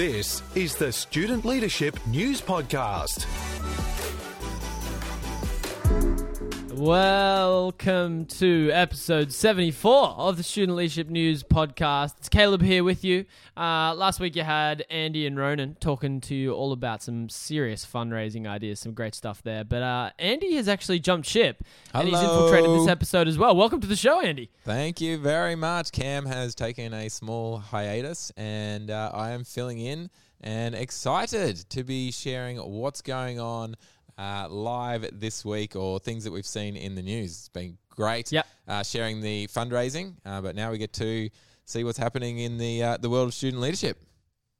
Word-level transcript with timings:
This 0.00 0.42
is 0.54 0.76
the 0.76 0.90
Student 0.90 1.44
Leadership 1.44 1.94
News 2.06 2.40
Podcast. 2.40 3.26
Welcome 6.80 8.24
to 8.24 8.70
episode 8.72 9.34
74 9.34 10.14
of 10.16 10.38
the 10.38 10.42
Student 10.42 10.78
Leadership 10.78 11.10
News 11.10 11.42
Podcast. 11.42 12.14
It's 12.16 12.30
Caleb 12.30 12.62
here 12.62 12.82
with 12.82 13.04
you. 13.04 13.26
Uh, 13.54 13.94
last 13.94 14.18
week 14.18 14.34
you 14.34 14.44
had 14.44 14.86
Andy 14.88 15.26
and 15.26 15.36
Ronan 15.36 15.76
talking 15.78 16.22
to 16.22 16.34
you 16.34 16.54
all 16.54 16.72
about 16.72 17.02
some 17.02 17.28
serious 17.28 17.84
fundraising 17.84 18.46
ideas, 18.46 18.80
some 18.80 18.94
great 18.94 19.14
stuff 19.14 19.42
there. 19.42 19.62
But 19.62 19.82
uh, 19.82 20.10
Andy 20.18 20.54
has 20.54 20.68
actually 20.68 21.00
jumped 21.00 21.28
ship 21.28 21.62
and 21.92 22.08
he's 22.08 22.18
infiltrated 22.18 22.70
this 22.70 22.88
episode 22.88 23.28
as 23.28 23.36
well. 23.36 23.54
Welcome 23.54 23.82
to 23.82 23.86
the 23.86 23.94
show, 23.94 24.22
Andy. 24.22 24.48
Thank 24.64 25.02
you 25.02 25.18
very 25.18 25.56
much. 25.56 25.92
Cam 25.92 26.24
has 26.24 26.54
taken 26.54 26.94
a 26.94 27.10
small 27.10 27.58
hiatus, 27.58 28.32
and 28.38 28.90
uh, 28.90 29.10
I 29.12 29.32
am 29.32 29.44
filling 29.44 29.80
in 29.80 30.08
and 30.40 30.74
excited 30.74 31.56
to 31.68 31.84
be 31.84 32.10
sharing 32.10 32.56
what's 32.56 33.02
going 33.02 33.38
on 33.38 33.76
uh, 34.20 34.46
live 34.50 35.08
this 35.18 35.44
week 35.44 35.74
or 35.76 35.98
things 35.98 36.24
that 36.24 36.32
we've 36.32 36.46
seen 36.46 36.76
in 36.76 36.94
the 36.94 37.02
news. 37.02 37.30
It's 37.30 37.48
been 37.48 37.78
great 37.88 38.30
Yep. 38.30 38.46
uh, 38.68 38.82
sharing 38.82 39.20
the 39.20 39.46
fundraising, 39.48 40.14
uh, 40.26 40.40
but 40.42 40.54
now 40.54 40.70
we 40.70 40.78
get 40.78 40.92
to 40.94 41.30
see 41.64 41.84
what's 41.84 41.98
happening 41.98 42.38
in 42.38 42.58
the 42.58 42.82
uh, 42.82 42.96
the 42.98 43.08
world 43.08 43.28
of 43.28 43.34
student 43.34 43.62
leadership. 43.62 43.96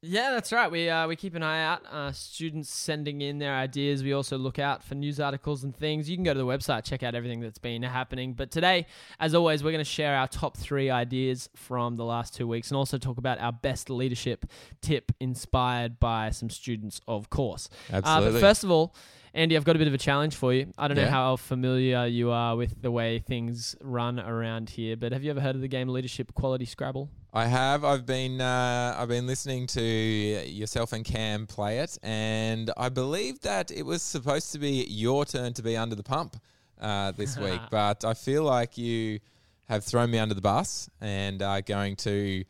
Yeah, 0.02 0.30
that's 0.30 0.50
right. 0.50 0.70
We 0.70 0.88
uh, 0.88 1.06
we 1.08 1.14
keep 1.14 1.34
an 1.34 1.42
eye 1.42 1.62
out. 1.62 1.82
Uh, 1.92 2.10
students 2.12 2.70
sending 2.70 3.20
in 3.20 3.38
their 3.38 3.54
ideas. 3.54 4.02
We 4.02 4.14
also 4.14 4.38
look 4.38 4.58
out 4.58 4.82
for 4.82 4.94
news 4.94 5.20
articles 5.20 5.62
and 5.62 5.76
things. 5.76 6.08
You 6.08 6.16
can 6.16 6.24
go 6.24 6.32
to 6.32 6.38
the 6.38 6.46
website, 6.46 6.84
check 6.84 7.02
out 7.02 7.14
everything 7.14 7.40
that's 7.40 7.58
been 7.58 7.82
happening. 7.82 8.32
But 8.32 8.50
today, 8.50 8.86
as 9.18 9.34
always, 9.34 9.62
we're 9.62 9.72
going 9.72 9.84
to 9.84 9.90
share 9.90 10.16
our 10.16 10.26
top 10.26 10.56
three 10.56 10.88
ideas 10.88 11.50
from 11.54 11.96
the 11.96 12.04
last 12.04 12.34
two 12.34 12.48
weeks, 12.48 12.70
and 12.70 12.78
also 12.78 12.96
talk 12.96 13.18
about 13.18 13.38
our 13.40 13.52
best 13.52 13.90
leadership 13.90 14.46
tip 14.80 15.12
inspired 15.20 16.00
by 16.00 16.30
some 16.30 16.48
students, 16.48 17.02
of 17.06 17.28
course. 17.28 17.68
Uh, 17.92 17.96
Absolutely. 17.96 18.32
but 18.32 18.40
first 18.40 18.64
of 18.64 18.70
all. 18.70 18.94
Andy, 19.32 19.56
I've 19.56 19.64
got 19.64 19.76
a 19.76 19.78
bit 19.78 19.86
of 19.86 19.94
a 19.94 19.98
challenge 19.98 20.34
for 20.34 20.52
you. 20.52 20.72
I 20.76 20.88
don't 20.88 20.96
know 20.96 21.08
how 21.08 21.36
familiar 21.36 22.04
you 22.06 22.30
are 22.30 22.56
with 22.56 22.82
the 22.82 22.90
way 22.90 23.20
things 23.20 23.76
run 23.80 24.18
around 24.18 24.70
here, 24.70 24.96
but 24.96 25.12
have 25.12 25.22
you 25.22 25.30
ever 25.30 25.40
heard 25.40 25.54
of 25.54 25.60
the 25.60 25.68
game 25.68 25.88
Leadership 25.88 26.34
Quality 26.34 26.64
Scrabble? 26.64 27.08
I 27.32 27.46
have. 27.46 27.84
I've 27.84 28.04
been 28.04 28.40
uh, 28.40 28.96
I've 28.98 29.08
been 29.08 29.28
listening 29.28 29.68
to 29.68 29.80
yourself 29.80 30.92
and 30.92 31.04
Cam 31.04 31.46
play 31.46 31.78
it, 31.78 31.96
and 32.02 32.72
I 32.76 32.88
believe 32.88 33.40
that 33.42 33.70
it 33.70 33.84
was 33.84 34.02
supposed 34.02 34.50
to 34.52 34.58
be 34.58 34.84
your 34.88 35.24
turn 35.24 35.52
to 35.54 35.62
be 35.62 35.76
under 35.76 35.94
the 35.94 36.02
pump 36.02 36.36
uh, 36.80 37.12
this 37.12 37.38
week, 37.46 37.60
but 37.70 38.04
I 38.04 38.14
feel 38.14 38.42
like 38.42 38.76
you 38.76 39.20
have 39.68 39.84
thrown 39.84 40.10
me 40.10 40.18
under 40.18 40.34
the 40.34 40.40
bus 40.40 40.90
and 41.00 41.40
are 41.40 41.62
going 41.62 41.94
to. 41.96 42.44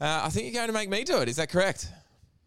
Uh, 0.00 0.22
I 0.24 0.30
think 0.30 0.46
you're 0.46 0.54
going 0.54 0.68
to 0.68 0.72
make 0.72 0.88
me 0.88 1.04
do 1.04 1.18
it. 1.18 1.28
Is 1.28 1.36
that 1.36 1.50
correct? 1.50 1.88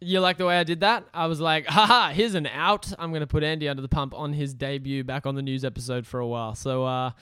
You 0.00 0.20
like 0.20 0.36
the 0.36 0.44
way 0.44 0.58
I 0.58 0.64
did 0.64 0.80
that? 0.80 1.06
I 1.14 1.26
was 1.26 1.40
like, 1.40 1.66
haha, 1.66 2.10
here's 2.12 2.34
an 2.34 2.46
out. 2.46 2.92
I'm 2.98 3.10
going 3.10 3.20
to 3.22 3.26
put 3.26 3.42
Andy 3.42 3.68
under 3.68 3.80
the 3.80 3.88
pump 3.88 4.12
on 4.14 4.34
his 4.34 4.52
debut 4.52 5.04
back 5.04 5.24
on 5.24 5.34
the 5.34 5.42
news 5.42 5.64
episode 5.64 6.06
for 6.06 6.20
a 6.20 6.26
while. 6.26 6.54
So, 6.54 6.84
uh, 6.84 7.12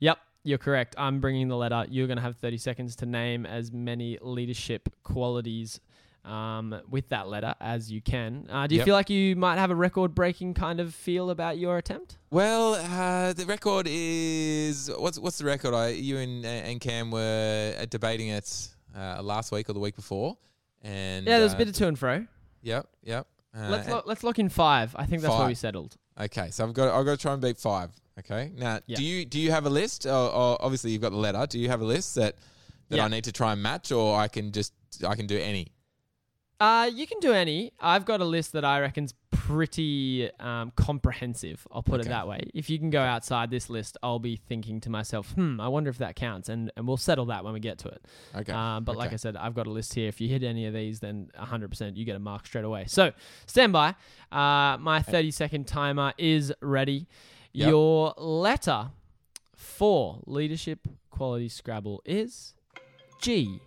yep, 0.00 0.18
you're 0.42 0.56
correct. 0.58 0.94
I'm 0.96 1.20
bringing 1.20 1.48
the 1.48 1.56
letter. 1.56 1.84
You're 1.90 2.06
going 2.06 2.16
to 2.16 2.22
have 2.22 2.36
30 2.36 2.56
seconds 2.56 2.96
to 2.96 3.06
name 3.06 3.44
as 3.44 3.70
many 3.70 4.18
leadership 4.22 4.88
qualities 5.02 5.78
um, 6.24 6.74
with 6.88 7.08
that 7.10 7.28
letter 7.28 7.54
as 7.60 7.92
you 7.92 8.00
can. 8.00 8.46
Uh, 8.48 8.66
do 8.66 8.76
you 8.76 8.78
Yep. 8.78 8.86
feel 8.86 8.94
like 8.94 9.10
you 9.10 9.36
might 9.36 9.58
have 9.58 9.70
a 9.70 9.74
record 9.74 10.14
breaking 10.14 10.54
kind 10.54 10.80
of 10.80 10.94
feel 10.94 11.28
about 11.30 11.58
your 11.58 11.76
attempt? 11.76 12.16
Well, 12.30 12.74
uh, 12.74 13.34
the 13.34 13.44
record 13.44 13.86
is 13.90 14.90
what's 14.96 15.18
what's 15.18 15.36
the 15.38 15.44
record? 15.44 15.74
I 15.74 15.88
you 15.88 16.16
and 16.18 16.46
and 16.46 16.80
Cam 16.80 17.10
were 17.10 17.74
uh, 17.78 17.84
debating 17.90 18.28
it 18.28 18.68
uh, 18.96 19.20
last 19.22 19.50
week 19.52 19.68
or 19.68 19.72
the 19.72 19.80
week 19.80 19.96
before, 19.96 20.38
and 20.82 21.26
Yeah, 21.26 21.38
there's 21.38 21.52
uh, 21.52 21.56
a 21.56 21.58
bit 21.58 21.68
of 21.68 21.74
to 21.74 21.88
and 21.88 21.98
fro. 21.98 22.26
Yep, 22.62 22.86
yep. 23.02 23.26
Uh, 23.56 23.68
let's, 23.68 23.88
lo- 23.88 24.02
let's 24.06 24.24
lock 24.24 24.38
in 24.38 24.48
five. 24.48 24.94
I 24.96 25.04
think 25.06 25.22
that's 25.22 25.30
where 25.32 25.40
Five. 25.40 25.48
we 25.48 25.54
settled. 25.54 25.96
Okay, 26.20 26.50
so 26.50 26.64
I've 26.64 26.72
got 26.74 26.94
I've 26.98 27.04
got 27.04 27.12
to 27.12 27.16
try 27.22 27.32
and 27.32 27.40
beat 27.42 27.58
five. 27.58 27.90
Okay, 28.18 28.52
now 28.56 28.80
Yeah. 28.86 28.96
do 28.96 29.04
you 29.04 29.24
do 29.24 29.40
you 29.40 29.50
have 29.50 29.66
a 29.66 29.70
list? 29.70 30.06
Or, 30.06 30.10
or 30.10 30.58
obviously 30.62 30.90
you've 30.90 31.02
got 31.02 31.10
the 31.10 31.16
letter. 31.16 31.46
Do 31.46 31.58
you 31.58 31.68
have 31.68 31.80
a 31.80 31.84
list 31.84 32.14
that 32.16 32.36
that 32.88 32.96
Yeah. 32.96 33.04
I 33.04 33.08
need 33.08 33.24
to 33.24 33.32
try 33.32 33.52
and 33.52 33.62
match, 33.62 33.90
or 33.92 34.18
I 34.18 34.28
can 34.28 34.52
just 34.52 34.72
I 35.06 35.14
can 35.14 35.26
do 35.26 35.38
any? 35.38 35.68
Uh, 36.62 36.86
you 36.86 37.08
can 37.08 37.18
do 37.18 37.32
any. 37.32 37.72
I've 37.80 38.04
got 38.04 38.20
a 38.20 38.24
list 38.24 38.52
that 38.52 38.64
I 38.64 38.78
reckon's 38.78 39.14
pretty 39.32 40.30
um, 40.38 40.70
comprehensive. 40.76 41.66
I'll 41.72 41.82
put 41.82 42.00
it 42.00 42.06
that 42.06 42.28
way. 42.28 42.50
If 42.54 42.70
you 42.70 42.78
can 42.78 42.88
go 42.90 43.00
outside 43.00 43.50
this 43.50 43.68
list, 43.68 43.96
I'll 44.00 44.20
be 44.20 44.36
thinking 44.36 44.80
to 44.82 44.90
myself, 44.90 45.32
hmm, 45.32 45.60
I 45.60 45.66
wonder 45.66 45.90
if 45.90 45.98
that 45.98 46.14
counts, 46.14 46.48
and 46.48 46.70
and 46.76 46.86
we'll 46.86 46.96
settle 46.96 47.26
that 47.26 47.42
when 47.42 47.52
we 47.52 47.58
get 47.58 47.78
to 47.78 47.88
it. 47.88 48.04
Okay, 48.36 48.52
Um, 48.52 48.84
but 48.84 48.96
like. 48.96 49.12
I 49.12 49.16
said, 49.16 49.36
I've 49.36 49.54
got 49.54 49.66
a 49.66 49.70
list 49.70 49.92
here. 49.92 50.06
If 50.06 50.20
you 50.20 50.28
hit 50.28 50.44
any 50.44 50.66
of 50.66 50.72
these, 50.72 51.00
then 51.00 51.32
100% 51.36 51.96
you 51.96 52.04
get 52.04 52.14
a 52.14 52.20
mark 52.20 52.46
straight 52.46 52.64
away. 52.64 52.84
So 52.86 53.10
stand 53.46 53.72
by. 53.72 53.96
Uh, 54.30 54.78
my 54.78 55.02
30 55.02 55.32
second 55.32 55.66
timer 55.66 56.12
is 56.16 56.52
ready. 56.62 57.08
Yep. 57.54 57.68
Your 57.68 58.14
letter 58.16 58.92
for 59.56 60.20
leadership 60.26 60.86
quality 61.10 61.48
Scrabble 61.48 62.02
is 62.04 62.54
G. 63.20 63.60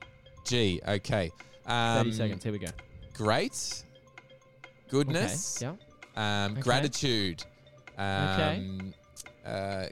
G. 0.46 0.80
Okay, 0.88 1.32
30 1.66 1.70
um, 1.70 2.12
seconds. 2.14 2.42
Here 2.42 2.54
we 2.54 2.60
go. 2.60 2.68
Great, 3.16 3.84
goodness, 4.90 5.62
Okay. 5.64 5.74
um, 6.18 6.52
Okay. 6.54 6.62
gratitude, 6.62 7.44
Okay. 7.94 8.58
um, 8.58 8.94
uh, 9.46 9.86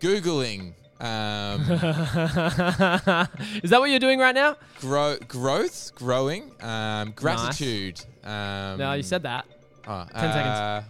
googling, 0.00 0.72
um, 1.00 1.60
Is 3.62 3.70
that 3.70 3.80
what 3.80 3.90
you're 3.90 3.98
doing 3.98 4.18
right 4.18 4.34
now? 4.34 4.56
grow, 4.80 5.16
growth, 5.28 5.94
growing, 5.94 6.52
um, 6.62 7.10
gratitude. 7.12 8.00
Um, 8.22 8.78
No, 8.78 8.92
you 8.94 9.02
said 9.02 9.22
that. 9.24 9.44
Oh, 9.86 10.06
10 10.14 10.32
seconds. 10.32 10.58
uh, 10.58 10.82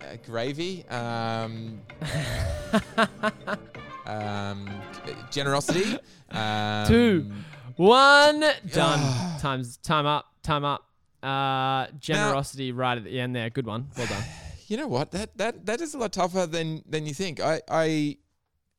uh, 0.00 0.16
gravy. 0.24 0.86
Um, 0.88 1.82
um, 4.06 4.70
generosity. 5.30 5.98
Um, 6.30 6.86
Two. 6.86 7.32
One 7.76 8.40
done. 8.72 9.38
Time's 9.40 9.76
time 9.78 10.06
up. 10.06 10.26
Time 10.46 10.64
up. 10.64 10.86
Uh, 11.24 11.88
generosity 11.98 12.70
right 12.70 12.96
at 12.96 13.02
the 13.02 13.18
end 13.18 13.34
there. 13.34 13.50
Good 13.50 13.66
one. 13.66 13.88
Well 13.98 14.06
done. 14.06 14.22
You 14.68 14.76
know 14.76 14.88
what? 14.88 15.12
That 15.12 15.38
that 15.38 15.66
that 15.66 15.80
is 15.80 15.94
a 15.94 15.98
lot 15.98 16.12
tougher 16.12 16.44
than 16.44 16.82
than 16.88 17.06
you 17.06 17.14
think. 17.14 17.38
I 17.38 17.60
I. 17.68 18.16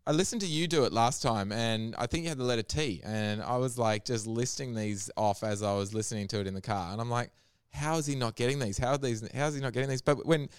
I 0.06 0.12
listened 0.12 0.40
to 0.42 0.48
you 0.48 0.68
do 0.68 0.86
it 0.86 0.94
last 0.94 1.22
time, 1.22 1.52
and 1.52 1.94
I 1.98 2.08
think 2.08 2.24
you 2.24 2.30
had 2.30 2.38
the 2.38 2.46
letter 2.46 2.62
T, 2.62 3.02
and 3.04 3.42
I 3.42 3.58
was 3.58 3.78
like 3.78 4.06
just 4.06 4.26
listing 4.28 4.74
these 4.74 5.10
off 5.18 5.44
as 5.44 5.62
I 5.62 5.74
was 5.76 5.94
listening 5.94 6.28
to 6.30 6.40
it 6.40 6.48
in 6.48 6.54
the 6.54 6.62
car, 6.62 6.92
and 6.92 7.02
I'm 7.02 7.10
like, 7.10 7.32
how 7.72 7.98
is 7.98 8.06
he 8.06 8.16
not 8.16 8.36
getting 8.36 8.60
these? 8.60 8.78
How 8.78 8.92
are 8.92 8.98
these? 8.98 9.28
How 9.34 9.48
is 9.48 9.56
he 9.56 9.62
not 9.62 9.74
getting 9.74 9.90
these? 9.90 10.02
But 10.02 10.26
when 10.26 10.50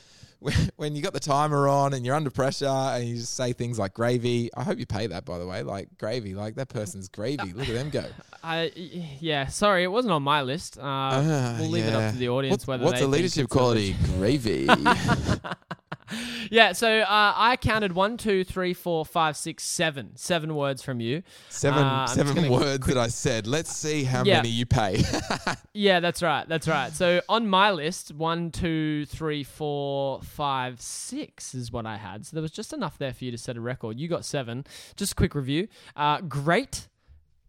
when, 0.40 0.54
when 0.76 0.96
you 0.96 1.02
got 1.02 1.12
the 1.12 1.20
timer 1.20 1.68
on 1.68 1.94
and 1.94 2.04
you're 2.04 2.14
under 2.14 2.30
pressure 2.30 2.66
and 2.66 3.04
you 3.04 3.16
just 3.16 3.34
say 3.34 3.52
things 3.52 3.78
like 3.78 3.94
gravy, 3.94 4.50
I 4.56 4.62
hope 4.62 4.78
you 4.78 4.86
pay 4.86 5.06
that 5.08 5.24
by 5.24 5.38
the 5.38 5.46
way, 5.46 5.62
like 5.62 5.88
gravy, 5.98 6.34
like 6.34 6.56
that 6.56 6.68
person's 6.68 7.08
gravy. 7.08 7.52
Look 7.54 7.68
at 7.68 7.74
them 7.74 7.90
go. 7.90 8.04
I 8.42 8.72
yeah. 8.74 9.46
Sorry, 9.46 9.84
it 9.84 9.88
wasn't 9.88 10.12
on 10.12 10.22
my 10.22 10.42
list. 10.42 10.78
Uh, 10.78 10.82
Ah, 10.84 11.56
we'll 11.58 11.70
leave 11.70 11.84
it 11.84 11.94
up 11.94 12.12
to 12.12 12.18
the 12.18 12.28
audience 12.28 12.52
What's, 12.52 12.66
whether 12.66 12.84
what's 12.84 13.00
a 13.00 13.06
leadership 13.06 13.48
quality? 13.48 13.96
Gravy. 14.16 14.68
Yeah. 16.50 16.72
So 16.72 17.00
uh, 17.00 17.32
I 17.36 17.56
counted 17.60 17.92
one, 17.92 18.16
two, 18.16 18.42
three, 18.44 18.72
four, 18.72 19.04
five, 19.04 19.36
six, 19.36 19.64
seven. 19.64 20.12
Seven 20.16 20.54
words 20.54 20.82
from 20.82 21.00
you. 21.00 21.22
Seven 21.50 21.84
Uh, 21.84 22.06
seven 22.06 22.48
words 22.50 22.86
that 22.86 22.96
I 22.96 23.08
said. 23.08 23.46
Let's 23.46 23.70
see 23.74 24.04
how 24.04 24.24
Yeah. 24.24 24.36
many 24.36 24.48
you 24.48 24.64
pay. 24.66 25.02
Yeah, 25.74 26.00
that's 26.00 26.22
right. 26.22 26.48
That's 26.48 26.66
right. 26.66 26.92
So 26.92 27.20
on 27.28 27.46
my 27.46 27.70
list, 27.70 28.12
one, 28.12 28.50
two, 28.50 29.06
three, 29.06 29.44
four, 29.44 30.20
five, 30.22 30.80
six 30.80 31.54
is 31.54 31.70
what 31.70 31.86
I 31.86 31.96
had. 31.98 32.26
So 32.26 32.34
there 32.34 32.42
was 32.42 32.50
just 32.50 32.72
enough 32.72 32.98
there 32.98 33.12
for 33.12 33.24
you 33.24 33.30
to 33.30 33.38
set 33.38 33.56
a 33.56 33.60
record. 33.60 33.98
You 34.00 34.08
got 34.08 34.24
seven. 34.24 34.64
Just 34.96 35.12
a 35.12 35.14
quick 35.14 35.34
review. 35.36 35.68
Uh, 35.94 36.20
great. 36.22 36.88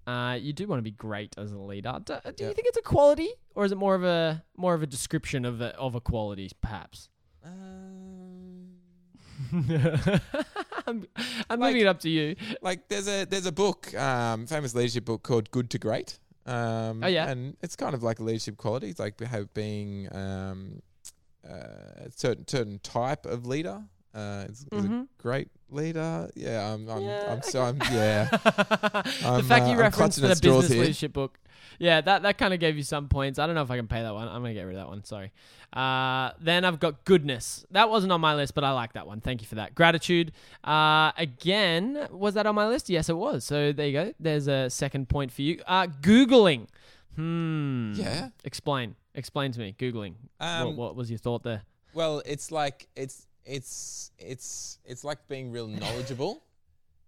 Uh, 0.06 0.38
you 0.40 0.54
do 0.54 0.68
want 0.68 0.80
to 0.80 0.84
be 0.84 0.92
great 0.92 1.34
as 1.38 1.52
a 1.52 1.58
leader. 1.58 2.00
Do, 2.04 2.16
do 2.36 2.44
you 2.46 2.54
think 2.54 2.68
it's 2.68 2.78
a 2.78 2.82
quality, 2.82 3.30
or 3.56 3.64
is 3.66 3.72
it 3.72 3.78
more 3.78 3.96
of 3.96 4.04
a 4.04 4.44
more 4.58 4.74
of 4.74 4.82
a 4.84 4.88
description 4.88 5.46
of 5.46 5.62
a, 5.62 5.76
of 5.78 5.94
a 5.96 6.02
quality, 6.02 6.50
perhaps? 6.62 7.10
I'm, 10.88 11.06
I'm 11.50 11.60
Like- 11.60 11.68
leaving 11.74 11.82
it 11.82 11.88
up 11.88 12.00
to 12.02 12.10
you. 12.10 12.36
like 12.62 12.88
there's 12.88 13.08
a 13.08 13.26
there's 13.26 13.46
a 13.46 13.52
book, 13.52 13.94
um, 13.96 14.48
famous 14.48 14.74
leadership 14.76 15.06
book 15.06 15.24
called 15.24 15.52
Good 15.52 15.70
to 15.72 15.80
Great. 15.80 16.20
Um, 16.46 17.04
Oh, 17.04 17.08
yeah? 17.08 17.30
and 17.30 17.56
it's 17.62 17.76
kind 17.76 17.94
of 17.94 18.02
like 18.02 18.20
a 18.20 18.24
leadership 18.24 18.58
quality. 18.58 18.90
It's 18.90 19.00
like 19.00 19.18
beha- 19.18 19.48
being 19.54 20.08
um, 20.16 20.82
uh, 21.48 22.06
a 22.06 22.12
certain 22.16 22.48
certain 22.48 22.80
type 22.80 23.26
of 23.26 23.46
leader. 23.46 23.84
Uh, 24.20 24.46
is 24.50 24.66
a 24.72 25.08
great 25.18 25.48
leader. 25.70 26.30
Yeah, 26.36 26.74
I'm. 26.74 26.90
I'm, 26.90 27.02
Yeah, 27.02 27.34
I'm 27.34 27.42
so. 27.42 27.62
I'm, 27.62 27.78
yeah. 27.92 28.26
the 28.32 29.14
I'm, 29.26 29.44
fact 29.44 29.66
uh, 29.66 29.72
you 29.72 29.78
referenced 29.78 30.22
the 30.22 30.28
business 30.28 30.68
here. 30.68 30.82
leadership 30.82 31.14
book. 31.14 31.40
Yeah, 31.80 32.02
that, 32.02 32.24
that 32.24 32.38
kind 32.38 32.54
of 32.54 32.60
gave 32.60 32.76
you 32.76 32.84
some 32.84 33.08
points. 33.08 33.40
I 33.40 33.46
don't 33.46 33.56
know 33.56 33.62
if 33.62 33.72
I 33.72 33.78
can 33.78 33.88
pay 33.88 34.02
that 34.02 34.14
one. 34.14 34.28
I'm 34.28 34.42
going 34.42 34.54
to 34.54 34.60
get 34.60 34.64
rid 34.64 34.76
of 34.76 34.82
that 34.82 34.90
one. 34.90 35.04
Sorry. 35.06 35.32
Uh, 35.72 36.32
then 36.42 36.66
I've 36.66 36.80
got 36.80 37.06
goodness. 37.06 37.66
That 37.72 37.90
wasn't 37.90 38.12
on 38.12 38.20
my 38.20 38.36
list, 38.36 38.54
but 38.54 38.66
I 38.66 38.72
like 38.72 38.94
that 38.94 39.08
one. 39.08 39.22
Thank 39.22 39.42
you 39.42 39.48
for 39.48 39.56
that. 39.56 39.76
Gratitude. 39.76 40.34
Uh, 40.64 41.14
again, 41.18 42.08
was 42.12 42.34
that 42.34 42.46
on 42.46 42.56
my 42.56 42.68
list? 42.68 42.90
Yes, 42.90 43.08
it 43.08 43.16
was. 43.16 43.46
So 43.46 43.72
there 43.72 43.88
you 43.88 43.94
go. 43.94 44.14
There's 44.20 44.48
a 44.48 44.70
second 44.70 45.08
point 45.08 45.32
for 45.32 45.42
you. 45.42 45.62
Uh, 45.66 45.88
Googling. 45.88 46.68
Hmm. 47.16 47.94
Yeah. 47.94 48.30
Explain. 48.44 48.96
Explain 49.16 49.54
to 49.54 49.60
me. 49.60 49.74
Googling. 49.80 50.16
Um, 50.42 50.68
what, 50.68 50.78
what 50.78 50.96
was 50.96 51.10
your 51.10 51.20
thought 51.20 51.44
there? 51.44 51.62
Well, 51.94 52.22
it's 52.26 52.52
like 52.52 52.88
it's 52.96 53.26
it's 53.50 54.12
it's 54.20 54.80
it's 54.86 55.04
like 55.04 55.28
being 55.28 55.52
real 55.52 55.68
knowledgeable. 55.68 56.44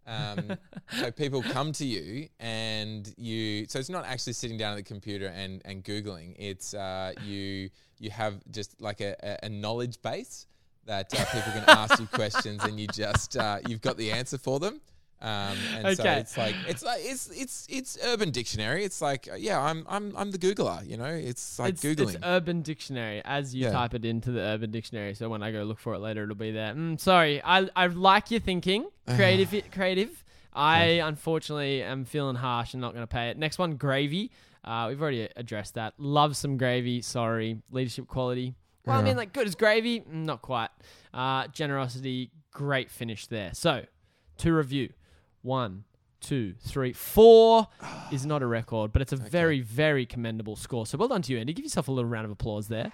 Um, 0.08 0.58
so 1.00 1.12
people 1.12 1.44
come 1.44 1.72
to 1.74 1.86
you 1.86 2.28
and 2.40 3.14
you. 3.18 3.68
So 3.68 3.78
it's 3.80 3.90
not 3.90 4.06
actually 4.06 4.34
sitting 4.34 4.58
down 4.58 4.72
at 4.74 4.78
the 4.78 4.84
computer 4.84 5.28
and 5.28 5.62
and 5.64 5.84
googling. 5.84 6.36
It's 6.38 6.74
uh, 6.74 7.14
you 7.24 7.70
you 8.00 8.10
have 8.10 8.42
just 8.50 8.82
like 8.82 9.00
a, 9.02 9.16
a, 9.44 9.50
knowledge 9.50 10.02
base 10.02 10.48
that 10.86 11.14
uh, 11.14 11.24
people 11.26 11.52
can 11.52 11.64
ask 11.68 12.00
you 12.00 12.08
questions 12.14 12.64
and 12.64 12.80
you 12.80 12.88
just 12.88 13.38
uh, 13.38 13.60
you've 13.68 13.82
got 13.82 13.96
the 13.98 14.12
answer 14.12 14.40
for 14.40 14.60
them. 14.60 14.82
Um, 15.22 15.56
and 15.76 15.96
so 15.98 16.04
Okay. 16.04 16.18
it's 16.20 16.36
like 16.36 16.56
it's 16.68 16.84
like 16.84 17.02
it's 17.04 17.30
it's 17.30 17.68
it's 17.70 17.98
Urban 18.04 18.32
Dictionary. 18.32 18.84
It's 18.84 19.02
like 19.02 19.30
uh, 19.32 19.36
yeah, 19.36 19.62
I'm 19.62 19.86
I'm 19.88 20.14
I'm 20.18 20.32
the 20.32 20.40
Googler. 20.40 20.86
You 20.88 20.98
know, 20.98 21.06
it's 21.06 21.60
like 21.60 21.74
it's, 21.76 21.84
googling. 21.84 22.16
it's 22.16 22.24
Urban 22.24 22.62
Dictionary 22.64 23.22
as 23.24 23.54
you 23.54 23.66
Yeah. 23.66 23.72
type 23.72 23.94
it 23.94 24.04
into 24.04 24.32
the 24.32 24.40
Urban 24.42 24.72
Dictionary. 24.72 25.14
So 25.14 25.30
when 25.30 25.44
I 25.44 25.52
go 25.52 25.64
look 25.64 25.80
for 25.80 25.94
it 25.94 26.00
later, 26.00 26.24
it'll 26.24 26.36
be 26.36 26.52
there. 26.52 26.74
Mm, 26.74 27.00
sorry, 27.00 27.42
I 27.44 27.70
I 27.76 27.88
like 27.88 28.32
your 28.32 28.40
thinking, 28.40 28.88
creative, 29.08 29.54
creative. 29.72 30.24
I 30.54 31.00
unfortunately 31.04 31.82
am 31.84 32.04
feeling 32.04 32.36
harsh 32.36 32.74
and 32.74 32.82
not 32.82 32.94
going 32.94 33.04
to 33.04 33.08
pay 33.08 33.30
it. 33.30 33.38
Next 33.38 33.58
one, 33.60 33.76
gravy. 33.76 34.32
Uh, 34.66 34.88
we've 34.90 35.02
already 35.02 35.30
addressed 35.36 35.76
that. 35.76 35.94
Love 35.98 36.36
some 36.36 36.58
gravy. 36.58 37.02
Sorry, 37.02 37.62
leadership 37.72 38.08
quality. 38.08 38.56
Well, 38.86 39.00
I 39.00 39.04
mean, 39.04 39.16
like 39.18 39.32
good 39.34 39.46
as 39.48 39.54
gravy, 39.56 40.00
Mm, 40.02 40.26
not 40.26 40.42
quite. 40.42 40.70
Uh, 41.14 41.48
generosity, 41.48 42.32
great 42.52 42.90
finish 42.92 43.28
there. 43.28 43.52
So, 43.54 43.86
to 44.40 44.54
review, 44.54 44.90
one, 45.42 45.84
two, 46.22 46.54
three, 46.62 46.94
four 46.94 47.68
is 48.12 48.26
not 48.26 48.42
a 48.42 48.48
record, 48.48 48.94
but 48.94 49.02
it's 49.02 49.12
a 49.12 49.18
very, 49.18 49.62
very 49.62 50.06
commendable 50.06 50.56
score. 50.56 50.86
So 50.86 50.98
well 50.98 51.08
done 51.08 51.22
to 51.24 51.34
you, 51.34 51.40
Andy. 51.40 51.54
Give 51.54 51.66
yourself 51.66 51.88
a 51.88 51.92
little 51.92 52.10
round 52.10 52.26
of 52.26 52.32
applause 52.32 52.68
there. 52.68 52.92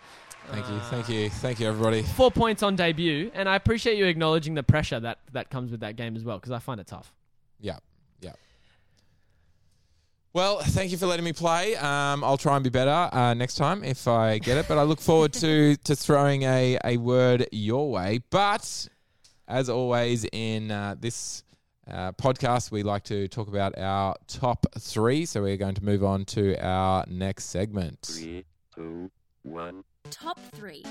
thank 0.51 0.67
you, 0.69 0.79
thank 0.89 1.09
you, 1.09 1.29
thank 1.29 1.59
you, 1.59 1.67
everybody. 1.67 2.01
Four 2.01 2.31
points 2.31 2.63
on 2.63 2.75
debut, 2.75 3.31
and 3.33 3.47
I 3.47 3.55
appreciate 3.55 3.97
you 3.97 4.05
acknowledging 4.05 4.53
the 4.55 4.63
pressure 4.63 4.99
that 4.99 5.19
that 5.33 5.49
comes 5.49 5.71
with 5.71 5.81
that 5.81 5.95
game 5.95 6.15
as 6.15 6.23
well, 6.23 6.37
because 6.37 6.51
I 6.51 6.59
find 6.59 6.79
it 6.79 6.87
tough. 6.87 7.13
Yeah, 7.59 7.77
yeah. 8.21 8.33
Well, 10.33 10.59
thank 10.59 10.91
you 10.91 10.97
for 10.97 11.07
letting 11.07 11.25
me 11.25 11.33
play. 11.33 11.75
Um, 11.75 12.23
I'll 12.23 12.37
try 12.37 12.55
and 12.55 12.63
be 12.63 12.69
better 12.69 13.09
uh, 13.15 13.33
next 13.33 13.55
time 13.55 13.83
if 13.83 14.07
I 14.07 14.37
get 14.37 14.57
it. 14.57 14.67
But 14.67 14.77
I 14.77 14.83
look 14.83 15.01
forward 15.01 15.33
to 15.33 15.75
to 15.83 15.95
throwing 15.95 16.43
a, 16.43 16.77
a 16.85 16.97
word 16.97 17.47
your 17.51 17.91
way. 17.91 18.21
But 18.29 18.87
as 19.47 19.69
always 19.69 20.25
in 20.31 20.71
uh, 20.71 20.95
this 20.99 21.43
uh, 21.89 22.11
podcast, 22.13 22.71
we 22.71 22.83
like 22.83 23.03
to 23.05 23.27
talk 23.27 23.47
about 23.47 23.77
our 23.77 24.15
top 24.27 24.65
three. 24.77 25.25
So 25.25 25.41
we're 25.41 25.57
going 25.57 25.75
to 25.75 25.83
move 25.83 26.03
on 26.03 26.25
to 26.25 26.57
our 26.63 27.05
next 27.07 27.45
segment. 27.45 27.99
Three, 28.01 28.45
two, 28.75 29.09
one. 29.43 29.83
Top 30.09 30.39
three. 30.53 30.83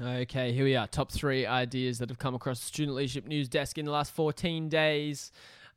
Okay, 0.00 0.52
here 0.52 0.64
we 0.64 0.74
are. 0.74 0.86
Top 0.88 1.12
three 1.12 1.46
ideas 1.46 1.98
that 1.98 2.08
have 2.08 2.18
come 2.18 2.34
across 2.34 2.58
the 2.58 2.66
Student 2.66 2.96
Leadership 2.96 3.26
News 3.26 3.48
Desk 3.48 3.78
in 3.78 3.84
the 3.84 3.92
last 3.92 4.12
14 4.12 4.68
days. 4.68 5.30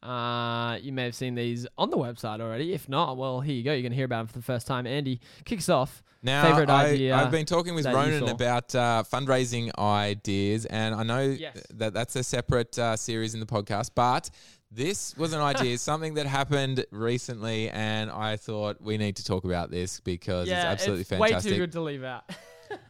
Uh, 0.06 0.78
you 0.81 0.92
may 0.92 1.04
have 1.06 1.16
seen 1.16 1.34
these 1.36 1.66
on 1.78 1.90
the 1.90 1.98
website 1.98 2.40
already. 2.40 2.74
If 2.74 2.88
not, 2.88 3.18
well, 3.18 3.42
here 3.42 3.56
you 3.56 3.63
go. 3.63 3.72
You're 3.74 3.81
going 3.81 3.92
to 3.92 3.96
hear 3.96 4.06
about 4.06 4.19
them 4.19 4.28
for 4.28 4.38
the 4.40 4.44
first 4.44 4.68
time. 4.68 4.86
Andy, 4.86 5.19
kicks 5.46 5.68
off. 5.69 6.04
Now, 6.22 6.44
Favorite 6.44 6.69
I, 6.69 6.88
idea 6.88 7.16
I've 7.16 7.30
been 7.30 7.46
talking 7.46 7.75
with 7.75 7.86
Ronan 7.86 8.28
about 8.30 8.74
uh, 8.74 9.04
fundraising 9.12 9.72
ideas, 9.78 10.66
and 10.66 10.96
I 10.96 11.04
know 11.04 11.22
Yes. 11.22 11.62
that 11.75 11.94
that's 11.94 12.16
a 12.16 12.24
separate 12.24 12.78
uh, 12.80 12.96
series 12.96 13.34
in 13.36 13.40
the 13.40 13.46
podcast, 13.46 13.92
but 13.94 14.30
this 14.72 15.16
was 15.18 15.34
an 15.34 15.42
idea, 15.42 15.78
something 15.80 16.16
that 16.16 16.25
happened 16.25 16.86
recently, 16.92 17.69
and 17.69 18.10
I 18.10 18.38
thought 18.38 18.81
we 18.81 18.98
need 18.98 19.18
to 19.18 19.24
talk 19.24 19.44
about 19.44 19.69
this 19.69 20.00
because 20.00 20.48
it's 20.48 20.57
absolutely 20.57 21.04
fantastic. 21.04 21.52
way 21.52 21.57
too 21.57 21.63
good 21.63 21.72
to 21.74 21.81
leave 21.81 22.04
out. 22.04 22.24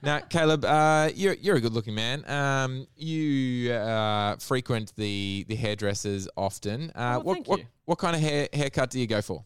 Now, 0.02 0.20
Caleb, 0.20 0.64
uh, 0.66 1.10
you're 1.16 1.34
you're 1.36 1.56
a 1.56 1.62
good-looking 1.62 1.96
man. 1.96 2.24
Um, 2.30 2.88
you 2.96 3.72
uh, 3.74 4.36
frequent 4.38 4.94
the 4.96 5.46
the 5.48 5.56
hairdressers 5.56 6.28
often. 6.38 6.92
Uh, 6.96 7.16
Oh, 7.18 7.20
what 7.22 7.48
what 7.48 7.62
what 7.86 7.98
kind 7.98 8.16
of 8.16 8.22
hair 8.22 8.48
haircut 8.54 8.90
do 8.92 9.00
you 9.00 9.08
go 9.08 9.22
for? 9.22 9.44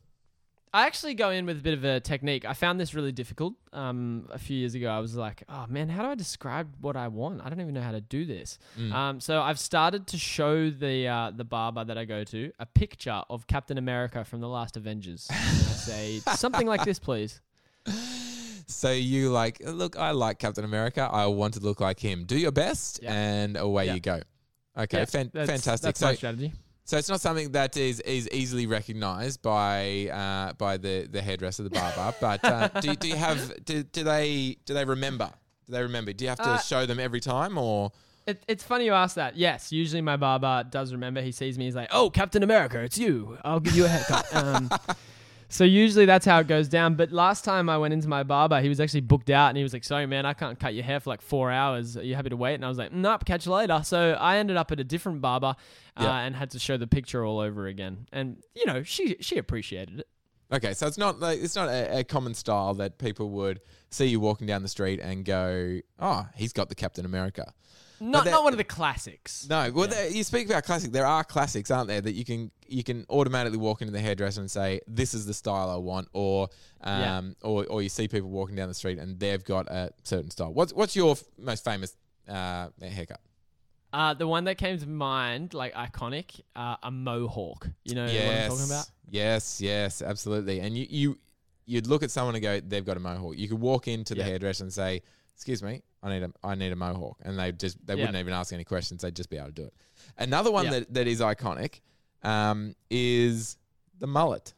I 0.72 0.86
actually 0.86 1.16
go 1.16 1.32
in 1.32 1.48
with 1.48 1.58
a 1.58 1.62
bit 1.62 1.74
of 1.74 1.84
a 1.84 2.00
technique. 2.00 2.46
I 2.46 2.54
found 2.54 2.80
this 2.80 2.94
really 2.94 3.12
difficult. 3.12 3.56
Um, 3.74 4.28
a 4.32 4.38
few 4.38 4.56
years 4.56 4.76
ago, 4.76 4.90
I 4.90 5.00
was 5.00 5.16
like, 5.16 5.42
"Oh 5.50 5.66
man, 5.68 5.90
how 5.90 6.04
do 6.04 6.10
I 6.10 6.16
describe 6.16 6.68
what 6.80 6.96
I 6.96 7.08
want? 7.08 7.42
I 7.44 7.50
don't 7.50 7.60
even 7.60 7.74
know 7.74 7.82
how 7.82 7.92
to 7.94 8.02
do 8.02 8.24
this." 8.26 8.60
Mm. 8.78 8.94
Um, 8.94 9.20
so 9.20 9.42
I've 9.42 9.58
started 9.60 10.06
to 10.08 10.18
show 10.18 10.70
the 10.70 11.08
uh, 11.08 11.32
the 11.36 11.44
barber 11.44 11.84
that 11.86 11.98
I 11.98 12.06
go 12.06 12.24
to 12.26 12.52
a 12.60 12.66
picture 12.68 13.24
of 13.32 13.48
Captain 13.48 13.78
America 13.80 14.24
from 14.24 14.42
the 14.42 14.48
last 14.48 14.78
Avengers. 14.78 15.28
and 15.32 15.40
I 15.40 15.74
say 15.74 16.20
something 16.36 16.68
like 16.68 16.84
this, 16.86 17.00
please. 17.00 17.42
So 18.70 18.92
you 18.92 19.32
like, 19.32 19.60
look, 19.66 19.98
I 19.98 20.12
like 20.12 20.38
Captain 20.40 20.64
America. 20.64 21.10
I 21.12 21.26
want 21.26 21.56
to 21.56 21.60
look 21.60 21.80
like 21.82 22.00
him. 22.00 22.26
Do 22.26 22.38
your 22.38 22.52
best, 22.52 23.00
Yeah. 23.02 23.14
and 23.14 23.58
away 23.58 23.88
Yeah. 23.88 23.94
you 23.96 24.00
go. 24.00 24.22
Okay, 24.78 25.00
Yeah, 25.00 25.06
fan- 25.06 25.32
that's- 25.34 25.50
fantastic. 25.50 25.82
That's 25.88 26.00
so, 26.00 26.06
my 26.06 26.16
strategy. 26.16 26.54
so 26.86 26.98
it's 26.98 27.10
not 27.10 27.20
something 27.20 27.52
that 27.54 27.76
is 27.78 28.00
is 28.02 28.30
easily 28.32 28.68
recognised 28.68 29.42
by 29.42 30.08
uh, 30.10 30.54
by 30.54 30.78
the 30.78 31.08
the 31.12 31.22
hairdresser, 31.22 31.64
the 31.64 31.70
barber. 31.72 32.14
but 32.22 32.46
uh, 32.46 32.68
do, 32.80 32.96
do 32.96 33.08
you 33.08 33.16
have 33.16 33.66
do, 33.66 33.84
do 33.84 34.04
they 34.04 34.58
do 34.66 34.74
they 34.76 34.86
remember? 34.86 35.30
Do 35.66 35.74
they 35.74 35.82
remember? 35.82 36.14
Do 36.14 36.24
you 36.26 36.30
have 36.30 36.38
to 36.40 36.50
Uh, 36.50 36.58
show 36.60 36.86
them 36.86 37.00
every 37.00 37.20
time, 37.20 37.58
or 37.58 37.92
It, 38.28 38.44
it's 38.48 38.64
funny 38.64 38.86
you 38.86 38.94
ask 38.94 39.16
that. 39.16 39.36
Yes, 39.36 39.72
usually 39.72 40.02
my 40.04 40.16
barber 40.18 40.64
does 40.70 40.92
remember. 40.94 41.22
He 41.22 41.32
sees 41.32 41.58
me. 41.58 41.66
He's 41.66 41.76
like, 41.76 41.90
"Oh, 41.92 42.12
Captain 42.12 42.44
America, 42.44 42.80
it's 42.80 42.98
you. 43.00 43.38
I'll 43.44 43.60
give 43.60 43.76
you 43.76 43.86
a 43.86 43.88
haircut." 43.88 44.26
um, 44.40 44.70
so 45.50 45.64
usually 45.64 46.06
that's 46.06 46.26
how 46.26 46.40
it 46.40 46.48
goes 46.48 46.68
down. 46.68 46.96
But 46.96 47.12
last 47.12 47.44
time 47.44 47.70
I 47.70 47.78
went 47.78 47.94
into 47.94 48.08
my 48.08 48.24
barber, 48.24 48.62
he 48.62 48.70
was 48.70 48.80
actually 48.80 49.02
booked 49.02 49.30
out, 49.30 49.48
and 49.50 49.58
he 49.58 49.64
was 49.64 49.74
like, 49.74 49.84
"Sorry, 49.84 50.06
man, 50.06 50.26
I 50.26 50.34
can't 50.34 50.60
cut 50.60 50.74
your 50.76 50.84
hair 50.84 51.00
for 51.00 51.10
like 51.10 51.22
four 51.22 51.52
hours. 51.52 51.98
Are 51.98 52.04
you 52.04 52.16
happy 52.16 52.30
to 52.30 52.38
wait?" 52.38 52.54
And 52.56 52.64
I 52.66 52.70
was 52.70 52.78
like, 52.78 52.92
"Nope, 52.94 53.26
catch 53.26 53.46
you 53.46 53.52
later." 53.54 53.82
So 53.84 54.14
I 54.20 54.38
ended 54.38 54.56
up 54.58 54.72
at 54.72 54.80
a 54.80 54.84
different 54.84 55.22
barber 55.22 55.56
uh, 55.98 56.04
Yeah. 56.04 56.18
and 56.20 56.36
had 56.36 56.52
to 56.52 56.60
show 56.60 56.78
the 56.78 56.88
picture 56.88 57.26
all 57.26 57.40
over 57.40 57.68
again. 57.68 58.08
And 58.12 58.38
you 58.56 58.66
know, 58.66 58.84
she 58.84 59.18
she 59.20 59.38
appreciated 59.38 60.00
it. 60.02 60.08
Okay, 60.52 60.74
so 60.74 60.88
it's 60.88 60.98
not 60.98 61.20
like 61.20 61.40
it's 61.40 61.56
not 61.56 61.70
a, 61.70 62.00
a 62.00 62.04
common 62.04 62.34
style 62.34 62.74
that 62.76 62.98
people 62.98 63.30
would 63.32 63.62
see 63.92 64.06
you 64.06 64.20
walking 64.20 64.48
down 64.48 64.62
the 64.64 64.68
street 64.70 65.00
and 65.00 65.26
go, 65.26 65.80
"Oh, 66.00 66.28
he's 66.36 66.54
got 66.54 66.70
the 66.70 66.76
Captain 66.76 67.06
America." 67.06 67.54
Not 68.02 68.26
not 68.26 68.44
one 68.44 68.54
of 68.54 68.58
the 68.58 68.64
classics. 68.64 69.48
No, 69.50 69.72
well, 69.74 69.88
there, 69.88 70.10
you 70.10 70.24
speak 70.24 70.48
about 70.50 70.64
classic. 70.64 70.92
There 70.92 71.06
are 71.06 71.24
classics, 71.24 71.70
aren't 71.72 71.88
there, 71.88 72.02
that 72.02 72.14
you 72.14 72.26
can 72.26 72.52
you 72.68 72.84
can 72.84 73.06
automatically 73.10 73.58
walk 73.58 73.82
into 73.82 73.92
the 73.92 74.00
hairdresser 74.00 74.42
and 74.42 74.50
say, 74.52 74.80
"This 74.88 75.14
is 75.14 75.26
the 75.26 75.34
style 75.34 75.70
I 75.70 75.78
want," 75.78 76.08
or 76.14 76.50
um, 76.82 77.02
Yeah. 77.42 77.48
or 77.50 77.66
or 77.66 77.82
you 77.82 77.90
see 77.90 78.08
people 78.08 78.30
walking 78.30 78.56
down 78.56 78.68
the 78.68 78.74
street 78.74 78.98
and 79.00 79.20
they've 79.20 79.44
got 79.44 79.68
a 79.70 79.92
certain 80.04 80.32
style. 80.32 80.54
What's 80.54 80.74
what's 80.74 80.96
your 80.96 81.12
f- 81.12 81.24
most 81.38 81.64
famous 81.64 81.96
uh, 82.28 82.70
haircut? 82.82 83.20
Uh, 83.92 84.14
the 84.14 84.28
one 84.28 84.44
that 84.44 84.60
came 84.60 84.78
to 84.78 84.88
mind, 84.88 85.54
like 85.56 85.74
iconic, 85.74 86.42
uh, 86.56 86.76
a 86.84 86.92
mohawk. 86.92 87.68
You 87.86 87.96
know 87.96 88.06
what 88.06 88.14
I'm 88.14 88.50
talking 88.52 88.66
about? 88.66 88.86
Yes, 89.10 89.60
yes, 89.62 90.02
absolutely. 90.04 90.60
And 90.60 90.78
you 90.78 90.86
you 90.90 91.20
you'd 91.66 91.88
look 91.88 92.04
at 92.04 92.12
someone 92.12 92.36
and 92.36 92.42
go, 92.44 92.60
"They've 92.60 92.86
got 92.86 92.98
a 92.98 93.00
mohawk." 93.00 93.36
You 93.38 93.48
could 93.48 93.60
walk 93.60 93.88
into 93.88 94.14
the 94.14 94.22
Yeah. 94.22 94.28
hairdresser 94.28 94.64
and 94.64 94.72
say, 94.74 95.02
"Excuse 95.40 95.64
me, 95.64 95.82
I 96.04 96.10
need 96.10 96.24
a 96.24 96.32
I 96.44 96.56
need 96.56 96.74
a 96.74 96.76
mohawk," 96.76 97.18
and 97.24 97.40
they 97.40 97.54
just 97.54 97.78
they 97.88 97.94
Yeah. 97.96 98.02
wouldn't 98.02 98.18
even 98.18 98.34
ask 98.34 98.52
any 98.52 98.66
questions. 98.66 99.02
They'd 99.02 99.16
just 99.16 99.30
be 99.30 99.38
able 99.38 99.48
to 99.48 99.54
do 99.54 99.64
it. 99.64 99.74
Another 100.18 100.52
one 100.52 100.66
Yeah. 100.66 100.72
that, 100.72 100.94
that 100.94 101.08
is 101.08 101.22
iconic 101.22 101.80
um, 102.24 102.76
is 102.90 103.58
the 104.00 104.08
mullet. 104.08 104.54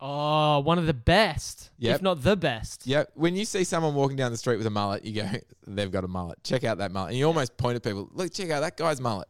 Oh, 0.00 0.60
one 0.60 0.78
of 0.78 0.86
the 0.86 0.94
best, 0.94 1.70
Yep. 1.78 1.96
if 1.96 2.02
not 2.02 2.22
the 2.22 2.36
best. 2.36 2.86
Yeah, 2.86 3.04
when 3.14 3.34
you 3.36 3.44
see 3.44 3.64
someone 3.64 3.94
walking 3.94 4.16
down 4.16 4.30
the 4.30 4.38
street 4.38 4.56
with 4.56 4.66
a 4.66 4.70
mullet, 4.70 5.04
you 5.04 5.12
go, 5.22 5.28
"They've 5.66 5.90
got 5.90 6.04
a 6.04 6.08
mullet. 6.08 6.42
Check 6.44 6.64
out 6.64 6.78
that 6.78 6.90
mullet." 6.92 7.10
And 7.10 7.18
you 7.18 7.26
almost 7.26 7.56
point 7.58 7.76
at 7.76 7.82
people, 7.82 8.08
"Look, 8.12 8.32
check 8.32 8.48
out 8.50 8.60
that 8.60 8.76
guy's 8.76 9.00
mullet." 9.00 9.28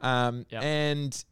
Um, 0.00 0.46
Yep. 0.50 0.62
And 0.62 1.24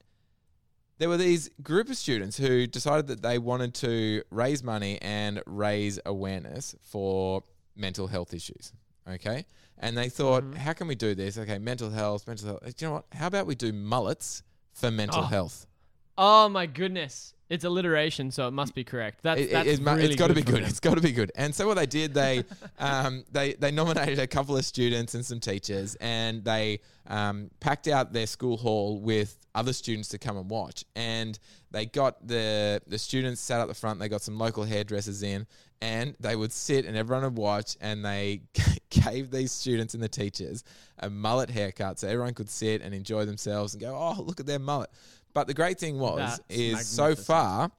there 0.99 1.09
were 1.09 1.17
these 1.19 1.51
group 1.63 1.89
of 1.91 1.97
students 1.97 2.37
who 2.37 2.67
decided 2.67 3.07
that 3.07 3.23
they 3.23 3.39
wanted 3.39 3.75
to 3.75 4.23
raise 4.31 4.65
money 4.65 4.99
and 5.03 5.41
raise 5.47 6.01
awareness 6.05 6.75
for 6.83 7.45
mental 7.77 8.09
health 8.09 8.35
issues. 8.35 8.73
Okay, 9.09 9.45
and 9.79 9.97
they 9.97 10.09
thought, 10.09 10.43
Mm-hmm. 10.45 10.57
"How 10.57 10.73
can 10.73 10.87
we 10.89 10.95
do 10.95 11.15
this?" 11.15 11.39
Okay, 11.39 11.59
mental 11.59 11.91
health, 11.91 12.27
mental 12.27 12.49
health. 12.49 12.61
Do 12.65 12.73
you 12.79 12.89
know 12.89 12.95
what? 12.97 13.05
How 13.13 13.27
about 13.27 13.47
we 13.47 13.55
do 13.55 13.73
mullets 13.73 14.43
for 14.73 14.91
mental 14.91 15.21
Oh. 15.23 15.27
health? 15.27 15.67
Oh 16.21 16.49
my 16.49 16.67
goodness, 16.67 17.33
it's 17.49 17.63
alliteration, 17.65 18.33
so 18.33 18.49
it 18.49 18.51
must 18.51 18.75
be 18.75 18.83
correct. 18.83 19.21
That's 19.23 19.41
It, 19.41 19.51
that's 19.53 19.69
it, 19.69 19.81
really 19.81 20.07
has 20.09 20.17
got 20.17 20.27
to 20.29 20.35
be 20.35 20.43
good. 20.43 20.57
them. 20.57 20.65
It's 20.65 20.81
got 20.81 20.97
to 20.97 21.01
be 21.01 21.13
good. 21.13 21.31
And 21.37 21.55
so 21.55 21.69
what 21.69 21.75
they 21.77 21.87
did, 21.87 22.13
they 22.13 22.43
um, 22.81 23.25
they 23.31 23.53
they 23.55 23.71
nominated 23.71 24.19
a 24.19 24.27
couple 24.27 24.57
of 24.57 24.65
students 24.65 25.15
and 25.15 25.25
some 25.25 25.39
teachers, 25.39 25.95
and 26.01 26.43
they 26.45 26.81
um, 27.07 27.51
packed 27.61 27.87
out 27.87 28.13
their 28.13 28.27
school 28.27 28.57
hall 28.57 29.01
with 29.01 29.39
other 29.55 29.73
students 29.73 30.09
to 30.09 30.19
come 30.19 30.37
and 30.37 30.51
watch. 30.51 30.85
And 30.97 31.39
they 31.71 31.87
got 31.87 32.27
the 32.27 32.83
the 32.89 32.99
students 32.99 33.41
sat 33.41 33.61
at 33.61 33.69
the 33.69 33.75
front. 33.75 34.01
They 34.01 34.09
got 34.09 34.23
some 34.23 34.37
local 34.39 34.65
hairdressers 34.65 35.23
in, 35.23 35.47
and 35.81 36.17
they 36.21 36.35
would 36.37 36.53
sit 36.53 36.85
and 36.87 36.97
everyone 36.97 37.25
would 37.25 37.37
watch. 37.37 37.77
And 37.81 38.05
they 38.05 38.43
gave 38.91 39.31
these 39.31 39.53
students 39.53 39.95
and 39.95 40.03
the 40.03 40.09
teachers 40.09 40.65
a 40.99 41.09
mullet 41.11 41.51
haircut, 41.51 41.99
so 41.99 42.09
everyone 42.09 42.35
could 42.35 42.51
sit 42.51 42.83
and 42.83 42.95
enjoy 42.95 43.25
themselves 43.25 43.75
and 43.75 43.81
go, 43.81 43.95
"Oh, 43.97 44.21
look 44.23 44.41
at 44.41 44.47
their 44.47 44.59
mullet." 44.59 44.91
But 45.35 45.47
the 45.47 45.55
great 45.55 45.79
thing 45.79 45.99
was 45.99 46.19
That's 46.19 46.41
is 46.49 46.87
so 46.87 47.15
far 47.15 47.71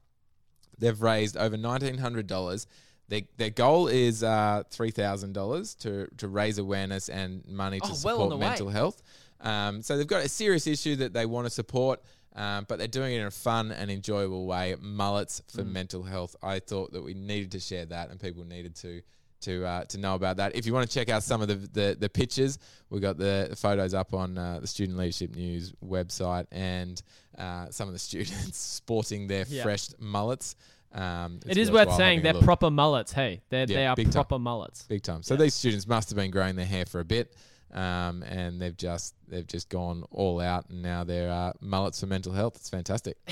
they've 0.78 1.02
raised 1.02 1.36
over 1.38 1.58
nineteen 1.58 1.98
hundred 1.98 2.28
dollars. 2.28 2.68
Their, 3.10 3.22
their 3.38 3.50
goal 3.50 3.88
is 3.88 4.24
uh, 4.24 4.64
three 4.70 4.92
thousand 4.92 5.34
dollars 5.34 5.74
to 5.76 6.08
to 6.18 6.28
raise 6.28 6.58
awareness 6.60 7.10
and 7.10 7.44
money 7.48 7.80
to 7.80 7.88
Oh, 7.90 7.94
support 7.94 8.22
on 8.22 8.30
the 8.30 8.38
way. 8.38 8.48
mental 8.48 8.70
health. 8.70 9.02
Um, 9.42 9.82
so 9.82 9.98
they've 9.98 10.06
got 10.06 10.24
a 10.24 10.30
serious 10.30 10.68
issue 10.68 10.96
that 10.98 11.14
they 11.14 11.26
want 11.26 11.46
to 11.48 11.50
support, 11.50 12.02
um, 12.40 12.66
but 12.68 12.80
they're 12.80 12.88
doing 12.88 13.14
it 13.14 13.20
in 13.20 13.28
a 13.28 13.32
fun 13.32 13.72
and 13.72 13.92
enjoyable 13.92 14.46
way. 14.48 14.76
Mullets 14.80 15.42
for 15.54 15.64
Mm. 15.64 15.72
mental 15.74 16.04
health. 16.04 16.36
I 16.42 16.60
thought 16.60 16.94
that 16.94 17.04
we 17.04 17.14
needed 17.14 17.52
to 17.52 17.60
share 17.60 17.86
that, 17.86 18.10
and 18.10 18.20
people 18.20 18.44
needed 18.46 18.76
to 18.78 19.02
to 19.42 19.66
uh, 19.66 19.84
to 19.86 19.98
know 19.98 20.16
about 20.16 20.36
that. 20.38 20.56
If 20.56 20.66
you 20.66 20.74
want 20.74 20.90
to 20.90 20.94
check 20.94 21.08
out 21.10 21.24
some 21.24 21.42
of 21.42 21.48
the 21.48 21.56
the, 21.56 21.98
the 22.00 22.10
pictures, 22.10 22.58
we've 22.90 23.02
got 23.02 23.18
the 23.18 23.56
photos 23.58 23.94
up 23.94 24.14
on 24.14 24.38
uh, 24.38 24.60
the 24.60 24.68
Student 24.68 24.98
Leadership 24.98 25.36
News 25.36 25.74
website, 25.86 26.46
and 26.52 27.02
uh, 27.38 27.68
some 27.70 27.88
of 27.88 27.94
the 27.94 28.00
students 28.10 28.58
sporting 28.58 29.28
their 29.28 29.46
Yeah. 29.48 29.64
fresh 29.64 29.88
mullets. 30.00 30.56
Um, 30.92 31.40
it's 31.46 31.70
worth 31.70 31.94
saying 31.94 32.24
they're 32.24 32.34
proper 32.34 32.72
mullets. 32.72 33.12
Hey, 33.14 33.42
they're, 33.50 33.68
they 33.68 33.86
are 33.86 33.96
big 33.96 34.08
time. 34.08 34.14
proper 34.14 34.40
mullets. 34.40 34.84
big 34.84 35.04
time. 35.04 35.22
So 35.24 35.36
Yeah. 35.36 35.42
these 35.42 35.54
students 35.54 35.86
must 35.88 36.10
have 36.10 36.16
been 36.18 36.32
growing 36.32 36.56
their 36.56 36.66
hair 36.66 36.86
for 36.86 37.00
a 37.00 37.06
bit, 37.06 37.36
um, 37.74 38.24
and 38.24 38.62
they've 38.62 38.76
just 38.78 39.16
they've 39.28 39.48
just 39.48 39.70
gone 39.70 40.04
all 40.12 40.40
out, 40.40 40.70
and 40.70 40.82
now 40.82 41.04
they're 41.04 41.32
uh, 41.32 41.54
mullets 41.62 42.00
for 42.00 42.08
mental 42.08 42.34
health. 42.34 42.56
It's 42.56 42.70
fantastic. 42.70 43.18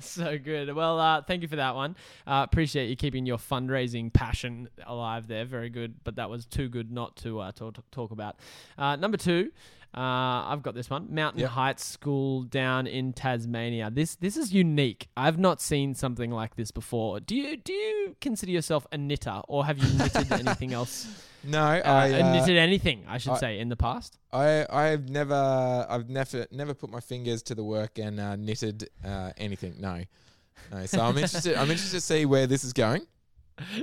So 0.00 0.36
good. 0.38 0.74
Well, 0.74 0.98
uh, 0.98 1.22
thank 1.22 1.42
you 1.42 1.48
for 1.48 1.56
that 1.56 1.76
one. 1.76 1.94
Uh, 2.26 2.44
appreciate 2.50 2.88
you 2.90 2.96
keeping 2.96 3.26
your 3.26 3.38
fundraising 3.38 4.12
passion 4.12 4.68
alive 4.84 5.28
there. 5.28 5.44
Very 5.44 5.70
good. 5.70 5.94
But 6.02 6.16
that 6.16 6.28
was 6.28 6.46
too 6.46 6.68
good 6.68 6.90
not 6.90 7.14
to 7.18 7.38
uh, 7.38 7.52
talk, 7.52 7.76
talk 7.92 8.10
about. 8.10 8.36
Uh, 8.76 8.96
number 8.96 9.16
two, 9.16 9.52
uh, 9.96 10.00
I've 10.50 10.62
got 10.64 10.74
this 10.74 10.90
one. 10.90 11.14
Mountain 11.14 11.42
Yep. 11.42 11.50
Heights 11.50 11.84
School 11.84 12.42
down 12.42 12.88
in 12.88 13.12
Tasmania. 13.12 13.88
This 13.90 14.16
this 14.16 14.36
is 14.36 14.52
unique. 14.52 15.08
I've 15.16 15.38
not 15.38 15.60
seen 15.62 15.94
something 15.94 16.32
like 16.32 16.56
this 16.56 16.72
before. 16.72 17.20
Do 17.20 17.36
you 17.36 17.56
do 17.56 17.72
you 17.72 18.16
consider 18.20 18.50
yourself 18.50 18.86
a 18.90 18.98
knitter, 18.98 19.42
or 19.46 19.64
have 19.64 19.78
you 19.78 19.96
knitted 19.96 20.30
anything 20.32 20.72
else? 20.72 21.06
No, 21.46 21.60
Uh, 21.62 21.82
I 21.84 22.20
uh, 22.20 22.32
knitted 22.32 22.56
anything, 22.56 23.04
I 23.08 23.18
should 23.18 23.32
I- 23.32 23.38
say, 23.38 23.58
in 23.58 23.68
the 23.68 23.76
past. 23.76 24.18
I 24.32 24.66
I've 24.70 25.08
never 25.08 25.86
I've 25.88 26.08
never 26.08 26.46
never 26.50 26.74
put 26.74 26.90
my 26.90 27.00
fingers 27.00 27.42
to 27.44 27.54
the 27.54 27.62
work 27.64 27.98
and 27.98 28.18
uh, 28.18 28.36
knitted 28.36 28.88
uh, 29.04 29.32
anything. 29.36 29.74
No. 29.78 30.02
No, 30.72 30.86
so 30.86 31.00
I'm 31.02 31.16
interested. 31.18 31.56
I'm 31.56 31.70
interested 31.70 31.96
to 31.96 32.00
see 32.00 32.24
where 32.26 32.46
this 32.46 32.64
is 32.64 32.72
going. 32.72 33.02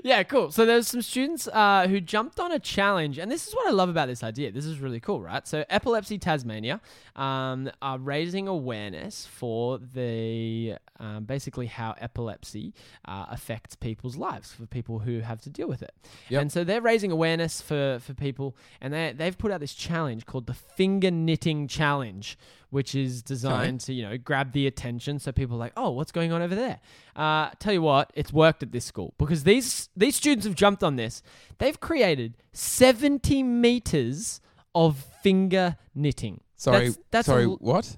Yeah, 0.03 0.23
cool. 0.23 0.51
So 0.51 0.65
there's 0.65 0.87
some 0.87 1.01
students 1.01 1.47
uh, 1.47 1.87
who 1.87 2.01
jumped 2.01 2.39
on 2.39 2.51
a 2.51 2.59
challenge, 2.59 3.17
and 3.17 3.31
this 3.31 3.47
is 3.47 3.53
what 3.53 3.67
I 3.67 3.71
love 3.71 3.89
about 3.89 4.07
this 4.07 4.23
idea. 4.23 4.51
This 4.51 4.65
is 4.65 4.79
really 4.79 4.99
cool, 4.99 5.21
right? 5.21 5.47
So 5.47 5.63
Epilepsy 5.69 6.17
Tasmania 6.17 6.81
um, 7.15 7.71
are 7.81 7.97
raising 7.97 8.47
awareness 8.47 9.27
for 9.27 9.79
the 9.79 10.75
um, 10.99 11.23
basically 11.23 11.65
how 11.67 11.95
epilepsy 11.99 12.73
uh, 13.05 13.25
affects 13.29 13.75
people's 13.75 14.17
lives 14.17 14.53
for 14.53 14.65
people 14.65 14.99
who 14.99 15.19
have 15.21 15.41
to 15.41 15.49
deal 15.49 15.67
with 15.67 15.81
it. 15.81 15.93
Yep. 16.29 16.41
And 16.41 16.51
so 16.51 16.63
they're 16.63 16.81
raising 16.81 17.11
awareness 17.11 17.61
for 17.61 17.99
for 17.99 18.13
people, 18.13 18.55
and 18.81 18.93
they 18.93 19.13
they've 19.15 19.37
put 19.37 19.51
out 19.51 19.59
this 19.61 19.73
challenge 19.73 20.25
called 20.25 20.47
the 20.47 20.53
Finger 20.53 21.11
Knitting 21.11 21.67
Challenge, 21.67 22.37
which 22.71 22.95
is 22.95 23.21
designed 23.21 23.79
to 23.81 23.93
you 23.93 24.01
know 24.01 24.17
grab 24.17 24.51
the 24.53 24.65
attention 24.65 25.19
so 25.19 25.31
people 25.31 25.55
are 25.57 25.59
like, 25.59 25.73
oh, 25.77 25.91
what's 25.91 26.11
going 26.11 26.31
on 26.31 26.41
over 26.41 26.55
there? 26.55 26.79
Uh, 27.15 27.51
tell 27.59 27.71
you 27.73 27.81
what, 27.83 28.11
it's 28.15 28.33
worked 28.33 28.63
at 28.63 28.71
this 28.71 28.83
school 28.85 29.13
because 29.19 29.43
these 29.43 29.89
these 29.95 30.15
students 30.15 30.45
have 30.47 30.55
jumped 30.55 30.83
on 30.83 30.95
this. 30.95 31.21
They've 31.59 31.79
created 31.79 32.35
seventy 32.53 33.43
meters 33.43 34.41
of 34.73 34.97
finger 35.21 35.77
knitting. 35.93 36.41
Sorry, 36.55 36.87
That's- 36.89 36.97
that's 37.11 37.25
sorry. 37.27 37.43
a- 37.45 37.49
what? 37.49 37.97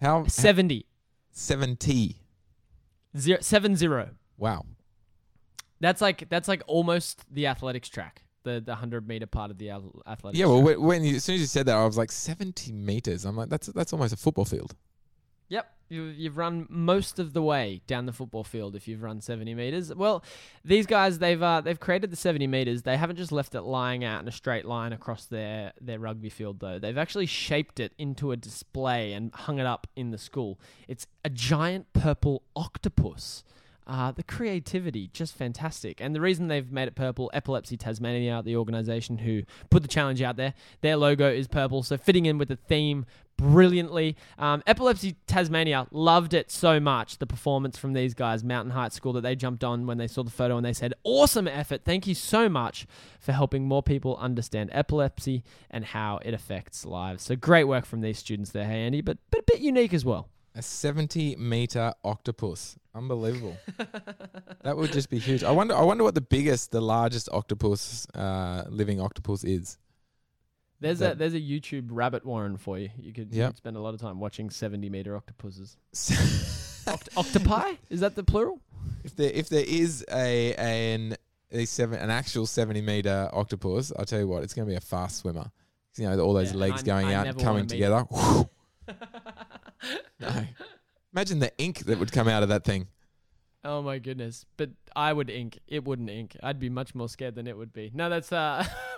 How? 0.00 0.26
Seventy. 0.26 0.86
Seventy. 1.30 2.20
Zero, 3.16 3.38
seven 3.40 3.76
zero. 3.76 4.10
Wow. 4.38 4.64
That's 5.80 6.00
like 6.00 6.28
that's 6.28 6.48
like 6.48 6.62
almost 6.66 7.24
the 7.32 7.46
athletics 7.46 7.88
track, 7.88 8.23
the 8.44 8.62
the 8.64 8.76
hundred 8.76 9.08
meter 9.08 9.26
part 9.26 9.50
of 9.50 9.58
the 9.58 9.70
athletics. 9.70 10.38
Yeah. 10.38 10.46
Well, 10.46 10.62
when, 10.62 10.80
when 10.80 11.04
you, 11.04 11.16
as 11.16 11.24
soon 11.24 11.34
as 11.34 11.40
you 11.40 11.46
said 11.46 11.66
that, 11.66 11.76
I 11.76 11.84
was 11.84 11.98
like 11.98 12.12
seventy 12.12 12.72
meters. 12.72 13.24
I'm 13.24 13.36
like, 13.36 13.48
that's 13.48 13.66
that's 13.68 13.92
almost 13.92 14.14
a 14.14 14.16
football 14.16 14.44
field. 14.44 14.74
Yep, 15.48 15.74
you, 15.88 16.04
you've 16.04 16.38
run 16.38 16.66
most 16.70 17.18
of 17.18 17.34
the 17.34 17.42
way 17.42 17.82
down 17.86 18.06
the 18.06 18.12
football 18.12 18.44
field 18.44 18.74
if 18.74 18.88
you've 18.88 19.02
run 19.02 19.20
70 19.20 19.54
meters. 19.54 19.94
Well, 19.94 20.24
these 20.64 20.86
guys 20.86 21.18
they've 21.18 21.42
uh, 21.42 21.60
they've 21.60 21.78
created 21.78 22.10
the 22.10 22.16
70 22.16 22.46
meters. 22.46 22.82
They 22.82 22.96
haven't 22.96 23.16
just 23.16 23.32
left 23.32 23.54
it 23.54 23.62
lying 23.62 24.04
out 24.04 24.22
in 24.22 24.28
a 24.28 24.32
straight 24.32 24.64
line 24.64 24.92
across 24.92 25.26
their 25.26 25.72
their 25.80 25.98
rugby 25.98 26.30
field 26.30 26.60
though. 26.60 26.78
They've 26.78 26.96
actually 26.96 27.26
shaped 27.26 27.78
it 27.78 27.92
into 27.98 28.32
a 28.32 28.36
display 28.36 29.12
and 29.12 29.32
hung 29.34 29.58
it 29.58 29.66
up 29.66 29.86
in 29.94 30.10
the 30.10 30.18
school. 30.18 30.58
It's 30.88 31.06
a 31.24 31.30
giant 31.30 31.92
purple 31.92 32.42
octopus. 32.56 33.44
Uh, 33.86 34.12
the 34.12 34.22
creativity, 34.22 35.10
just 35.12 35.36
fantastic. 35.36 36.00
And 36.00 36.14
the 36.14 36.20
reason 36.20 36.48
they've 36.48 36.72
made 36.72 36.88
it 36.88 36.94
purple, 36.94 37.30
Epilepsy 37.34 37.76
Tasmania, 37.76 38.42
the 38.42 38.56
organization 38.56 39.18
who 39.18 39.42
put 39.68 39.82
the 39.82 39.88
challenge 39.88 40.22
out 40.22 40.36
there, 40.36 40.54
their 40.80 40.96
logo 40.96 41.30
is 41.30 41.48
purple, 41.48 41.82
so 41.82 41.98
fitting 41.98 42.24
in 42.24 42.38
with 42.38 42.48
the 42.48 42.56
theme 42.56 43.04
brilliantly. 43.36 44.16
Um, 44.38 44.62
Epilepsy 44.66 45.16
Tasmania 45.26 45.86
loved 45.90 46.32
it 46.32 46.50
so 46.50 46.80
much, 46.80 47.18
the 47.18 47.26
performance 47.26 47.76
from 47.76 47.92
these 47.92 48.14
guys, 48.14 48.42
Mountain 48.42 48.72
Heights 48.72 48.96
School, 48.96 49.12
that 49.14 49.20
they 49.20 49.36
jumped 49.36 49.64
on 49.64 49.86
when 49.86 49.98
they 49.98 50.06
saw 50.06 50.22
the 50.22 50.30
photo 50.30 50.56
and 50.56 50.64
they 50.64 50.72
said, 50.72 50.94
Awesome 51.04 51.46
effort. 51.48 51.82
Thank 51.84 52.06
you 52.06 52.14
so 52.14 52.48
much 52.48 52.86
for 53.20 53.32
helping 53.32 53.66
more 53.66 53.82
people 53.82 54.16
understand 54.16 54.70
epilepsy 54.72 55.44
and 55.70 55.84
how 55.84 56.20
it 56.24 56.32
affects 56.32 56.86
lives. 56.86 57.22
So 57.24 57.36
great 57.36 57.64
work 57.64 57.84
from 57.84 58.00
these 58.00 58.18
students 58.18 58.50
there, 58.50 58.64
hey, 58.64 58.86
Andy, 58.86 59.00
but, 59.00 59.18
but 59.30 59.40
a 59.40 59.44
bit 59.44 59.60
unique 59.60 59.92
as 59.92 60.04
well. 60.04 60.28
A 60.54 60.62
70 60.62 61.36
meter 61.36 61.94
octopus. 62.04 62.78
Unbelievable. 62.94 63.56
that 64.62 64.76
would 64.76 64.92
just 64.92 65.10
be 65.10 65.18
huge. 65.18 65.42
I 65.42 65.50
wonder 65.50 65.74
I 65.74 65.82
wonder 65.82 66.04
what 66.04 66.14
the 66.14 66.20
biggest, 66.20 66.70
the 66.70 66.80
largest 66.80 67.28
octopus 67.32 68.06
uh, 68.14 68.64
living 68.68 69.00
octopus 69.00 69.42
is. 69.44 69.78
There's 70.80 71.00
a 71.00 71.04
That- 71.04 71.18
there's 71.18 71.34
a 71.34 71.40
YouTube 71.40 71.88
rabbit 71.90 72.24
warren 72.24 72.56
for 72.56 72.78
you. 72.78 72.90
You 72.98 73.12
could, 73.12 73.32
Yep. 73.34 73.56
spend 73.56 73.76
a 73.76 73.80
lot 73.80 73.94
of 73.94 74.00
time 74.00 74.20
watching 74.20 74.50
70 74.50 74.88
meter 74.90 75.16
octopuses. 75.16 75.76
Oct- 76.86 77.08
octopi? 77.16 77.72
Is 77.90 78.00
that 78.00 78.14
the 78.14 78.22
plural? 78.24 78.60
if 79.02 79.16
there 79.16 79.30
if 79.32 79.48
there 79.48 79.64
is 79.66 80.04
a 80.12 80.54
an 80.54 81.16
a 81.50 81.64
seven 81.64 81.98
an 81.98 82.10
actual 82.10 82.46
70 82.46 82.80
meter 82.82 83.28
octopus, 83.32 83.92
I'll 83.98 84.04
tell 84.04 84.18
you 84.20 84.28
what, 84.28 84.42
it's 84.44 84.54
going 84.54 84.66
to 84.68 84.70
be 84.70 84.76
a 84.76 84.80
fast 84.80 85.18
swimmer. 85.18 85.50
You 85.96 86.10
know, 86.10 86.18
all 86.20 86.32
those 86.34 86.52
Yeah, 86.52 86.58
legs 86.58 86.82
I- 86.82 86.86
going 86.86 87.06
I 87.06 87.14
out 87.14 87.26
and 87.28 87.38
coming 87.40 87.66
together. 87.66 88.04
no. 90.20 90.44
Imagine 91.14 91.38
the 91.38 91.52
ink 91.58 91.80
that 91.84 91.98
would 91.98 92.12
come 92.12 92.28
out 92.28 92.42
of 92.42 92.48
that 92.48 92.64
thing. 92.64 92.88
Oh 93.66 93.80
my 93.80 93.98
goodness! 93.98 94.44
But 94.58 94.70
I 94.94 95.12
would 95.12 95.30
ink. 95.30 95.58
It 95.66 95.84
wouldn't 95.84 96.10
ink. 96.10 96.36
I'd 96.42 96.58
be 96.60 96.68
much 96.68 96.94
more 96.94 97.08
scared 97.08 97.34
than 97.34 97.46
it 97.46 97.56
would 97.56 97.72
be. 97.72 97.90
No, 97.94 98.10
that's 98.10 98.30
uh. 98.30 98.66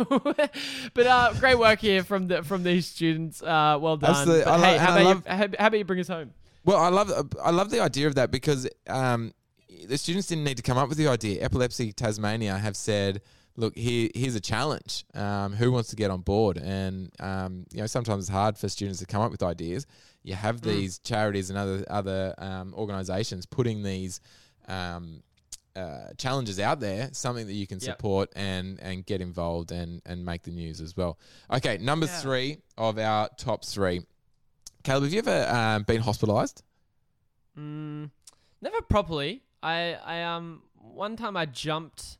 but 0.94 1.06
uh, 1.06 1.32
great 1.38 1.56
work 1.58 1.78
here 1.78 2.02
from 2.02 2.26
the 2.26 2.42
from 2.42 2.64
these 2.64 2.86
students. 2.86 3.42
Uh, 3.42 3.78
well 3.80 3.96
done. 3.96 4.10
Absolutely. 4.10 4.44
But 4.44 4.60
I 4.60 4.66
hey, 4.66 4.76
how 4.78 4.88
I 4.88 5.00
about 5.00 5.04
love- 5.04 5.22
you? 5.24 5.32
How, 5.32 5.36
how 5.36 5.66
about 5.68 5.78
you 5.78 5.84
bring 5.84 6.00
us 6.00 6.08
home? 6.08 6.32
Well, 6.64 6.78
I 6.78 6.88
love 6.88 7.12
I 7.40 7.50
love 7.50 7.70
the 7.70 7.80
idea 7.80 8.08
of 8.08 8.16
that 8.16 8.32
because 8.32 8.68
um, 8.88 9.32
the 9.86 9.96
students 9.96 10.26
didn't 10.26 10.42
need 10.44 10.56
to 10.56 10.64
come 10.64 10.78
up 10.78 10.88
with 10.88 10.98
the 10.98 11.06
idea. 11.06 11.44
Epilepsy 11.44 11.92
Tasmania 11.92 12.58
have 12.58 12.76
said, 12.76 13.22
"Look, 13.56 13.76
here, 13.76 14.08
here's 14.16 14.34
a 14.34 14.40
challenge. 14.40 15.04
Um, 15.14 15.52
who 15.52 15.70
wants 15.70 15.90
to 15.90 15.96
get 15.96 16.10
on 16.10 16.22
board?" 16.22 16.58
And 16.58 17.12
um, 17.20 17.66
you 17.72 17.82
know, 17.82 17.86
sometimes 17.86 18.24
it's 18.24 18.30
hard 18.30 18.58
for 18.58 18.68
students 18.68 18.98
to 18.98 19.06
come 19.06 19.22
up 19.22 19.30
with 19.30 19.44
ideas. 19.44 19.86
You 20.26 20.34
have 20.34 20.60
these 20.60 20.98
charities 20.98 21.50
and 21.50 21.58
other 21.58 21.84
other 21.88 22.34
um, 22.38 22.74
organisations 22.74 23.46
putting 23.46 23.84
these 23.84 24.20
um, 24.66 25.22
uh, 25.76 26.08
challenges 26.18 26.58
out 26.58 26.80
there, 26.80 27.10
something 27.12 27.46
that 27.46 27.52
you 27.52 27.66
can 27.68 27.78
Yep. 27.78 27.96
support 27.96 28.32
and 28.34 28.80
and 28.80 29.06
get 29.06 29.20
involved 29.20 29.70
and 29.70 30.02
and 30.04 30.24
make 30.24 30.42
the 30.42 30.50
news 30.50 30.80
as 30.80 30.96
well. 30.96 31.16
Okay, 31.48 31.78
number 31.78 32.06
Yeah. 32.06 32.20
three 32.22 32.58
of 32.76 32.98
our 32.98 33.28
top 33.38 33.64
three. 33.64 34.00
Caleb, 34.82 35.04
have 35.04 35.12
you 35.12 35.20
ever 35.20 35.46
um, 35.48 35.84
been 35.84 36.02
hospitalised? 36.02 36.62
Mm, 37.56 38.10
never 38.60 38.82
properly. 38.82 39.42
I 39.62 39.94
I 40.04 40.22
um 40.24 40.62
one 40.74 41.14
time 41.16 41.36
I 41.36 41.46
jumped. 41.46 42.18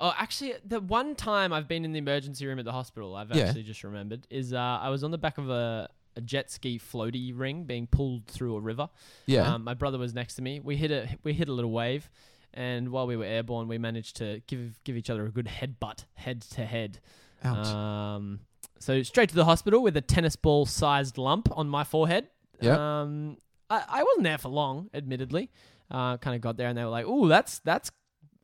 Oh, 0.00 0.12
actually, 0.18 0.54
the 0.64 0.80
one 0.80 1.14
time 1.14 1.52
I've 1.52 1.68
been 1.68 1.84
in 1.84 1.92
the 1.92 1.98
emergency 1.98 2.44
room 2.48 2.58
at 2.58 2.64
the 2.64 2.72
hospital, 2.72 3.14
I've 3.14 3.30
Yeah. 3.30 3.44
actually 3.44 3.62
just 3.62 3.84
remembered, 3.84 4.26
is 4.28 4.52
uh, 4.52 4.58
I 4.58 4.88
was 4.90 5.04
on 5.04 5.12
the 5.12 5.18
back 5.18 5.38
of 5.38 5.48
a, 5.48 5.88
a 6.16 6.20
jet 6.20 6.50
ski 6.50 6.78
floaty 6.78 7.32
ring 7.34 7.64
being 7.64 7.86
pulled 7.86 8.26
through 8.26 8.56
a 8.56 8.60
river. 8.60 8.88
Yeah. 9.26 9.54
Um, 9.54 9.64
my 9.64 9.74
brother 9.74 9.98
was 9.98 10.14
next 10.14 10.34
to 10.36 10.42
me. 10.42 10.60
We 10.60 10.76
hit 10.76 10.90
a 10.90 11.08
we 11.24 11.32
hit 11.32 11.48
a 11.48 11.52
little 11.52 11.70
wave, 11.70 12.10
and 12.54 12.90
while 12.90 13.06
we 13.06 13.16
were 13.16 13.24
airborne, 13.24 13.68
we 13.68 13.78
managed 13.78 14.16
to 14.16 14.42
give 14.46 14.78
give 14.84 14.96
each 14.96 15.10
other 15.10 15.24
a 15.26 15.30
good 15.30 15.46
headbutt, 15.46 16.04
head 16.14 16.42
to 16.42 16.64
head. 16.64 17.00
Ouch. 17.44 17.66
Um, 17.66 18.40
so 18.78 19.02
straight 19.02 19.28
to 19.28 19.34
the 19.34 19.44
hospital 19.44 19.82
with 19.82 19.96
a 19.96 20.00
tennis 20.00 20.36
ball 20.36 20.66
sized 20.66 21.18
lump 21.18 21.48
on 21.56 21.68
my 21.68 21.84
forehead. 21.84 22.28
Yep. 22.60 22.78
Um, 22.78 23.36
I, 23.70 23.82
I 23.88 24.02
wasn't 24.02 24.24
there 24.24 24.38
for 24.38 24.48
long, 24.48 24.90
admittedly. 24.92 25.50
Uh, 25.90 26.16
kind 26.16 26.34
of 26.34 26.40
got 26.40 26.56
there 26.56 26.68
and 26.68 26.76
they 26.76 26.84
were 26.84 26.90
like, 26.90 27.04
"Oh, 27.06 27.28
that's 27.28 27.58
that's 27.60 27.90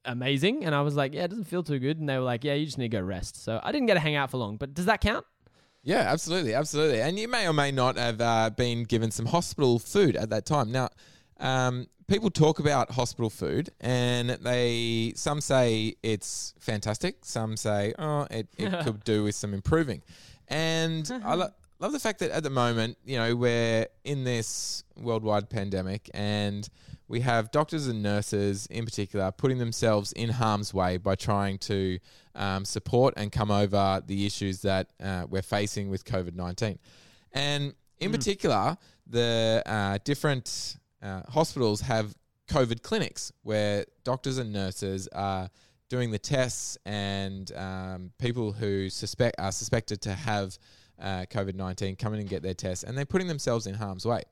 amazing," 0.04 0.64
and 0.64 0.74
I 0.74 0.82
was 0.82 0.96
like, 0.96 1.14
"Yeah, 1.14 1.24
it 1.24 1.28
doesn't 1.28 1.44
feel 1.44 1.62
too 1.62 1.78
good." 1.78 1.98
And 1.98 2.08
they 2.08 2.16
were 2.16 2.24
like, 2.24 2.44
"Yeah, 2.44 2.54
you 2.54 2.66
just 2.66 2.78
need 2.78 2.90
to 2.90 2.96
go 2.96 3.02
rest." 3.02 3.42
So 3.42 3.60
I 3.62 3.72
didn't 3.72 3.86
get 3.86 3.94
to 3.94 4.00
hang 4.00 4.16
out 4.16 4.30
for 4.30 4.36
long. 4.38 4.56
But 4.56 4.74
does 4.74 4.86
that 4.86 5.00
count? 5.00 5.24
Yeah, 5.82 6.00
absolutely, 6.00 6.54
absolutely. 6.54 7.00
And 7.00 7.18
you 7.18 7.28
may 7.28 7.46
or 7.48 7.52
may 7.52 7.70
not 7.70 7.96
have 7.96 8.20
uh, 8.20 8.50
been 8.50 8.84
given 8.84 9.10
some 9.10 9.26
hospital 9.26 9.78
food 9.78 10.16
at 10.16 10.30
that 10.30 10.44
time. 10.44 10.70
Now, 10.70 10.88
um, 11.40 11.86
people 12.08 12.30
talk 12.30 12.58
about 12.58 12.90
hospital 12.90 13.30
food, 13.30 13.70
and 13.80 14.30
they 14.30 15.12
some 15.16 15.40
say 15.40 15.94
it's 16.02 16.54
fantastic, 16.58 17.24
some 17.24 17.56
say 17.56 17.94
oh 17.98 18.26
it, 18.30 18.48
it 18.58 18.70
could 18.84 19.04
do 19.04 19.24
with 19.24 19.34
some 19.34 19.54
improving. 19.54 20.02
And 20.48 21.10
I 21.24 21.34
lo- 21.36 21.52
love 21.80 21.92
the 21.92 22.00
fact 22.00 22.18
that 22.20 22.30
at 22.30 22.42
the 22.42 22.50
moment, 22.50 22.98
you 23.04 23.16
know, 23.16 23.34
we're 23.36 23.86
in 24.04 24.24
this 24.24 24.84
worldwide 24.96 25.48
pandemic, 25.48 26.10
and 26.12 26.68
we 27.06 27.20
have 27.20 27.50
doctors 27.50 27.86
and 27.86 28.02
nurses 28.02 28.66
in 28.66 28.84
particular 28.84 29.30
putting 29.32 29.58
themselves 29.58 30.12
in 30.12 30.28
harm's 30.28 30.74
way 30.74 30.96
by 30.96 31.14
trying 31.14 31.58
to 31.58 31.98
um, 32.34 32.64
support 32.64 33.14
and 33.16 33.32
come 33.32 33.50
over 33.50 34.02
the 34.06 34.26
issues 34.26 34.62
that 34.62 34.90
uh, 35.02 35.24
we're 35.28 35.42
facing 35.42 35.88
with 35.88 36.04
COVID 36.04 36.34
19. 36.34 36.78
And 37.32 37.74
in 37.98 38.12
particular, 38.12 38.76
the 39.06 39.62
uh, 39.66 39.98
different 40.04 40.76
uh, 41.02 41.22
hospitals 41.28 41.80
have 41.82 42.14
COVID 42.48 42.82
clinics 42.82 43.32
where 43.42 43.84
doctors 44.04 44.38
and 44.38 44.52
nurses 44.52 45.08
are 45.08 45.48
doing 45.88 46.10
the 46.10 46.18
tests 46.18 46.76
and 46.84 47.50
um, 47.56 48.10
people 48.18 48.52
who 48.52 48.90
suspect 48.90 49.36
are 49.38 49.52
suspected 49.52 50.02
to 50.02 50.12
have 50.12 50.58
uh, 51.00 51.24
COVID 51.30 51.54
19 51.54 51.96
come 51.96 52.14
in 52.14 52.20
and 52.20 52.28
get 52.28 52.42
their 52.42 52.54
tests 52.54 52.84
and 52.84 52.96
they're 52.96 53.06
putting 53.06 53.28
themselves 53.28 53.66
in 53.66 53.74
harm's 53.74 54.04
way. 54.04 54.22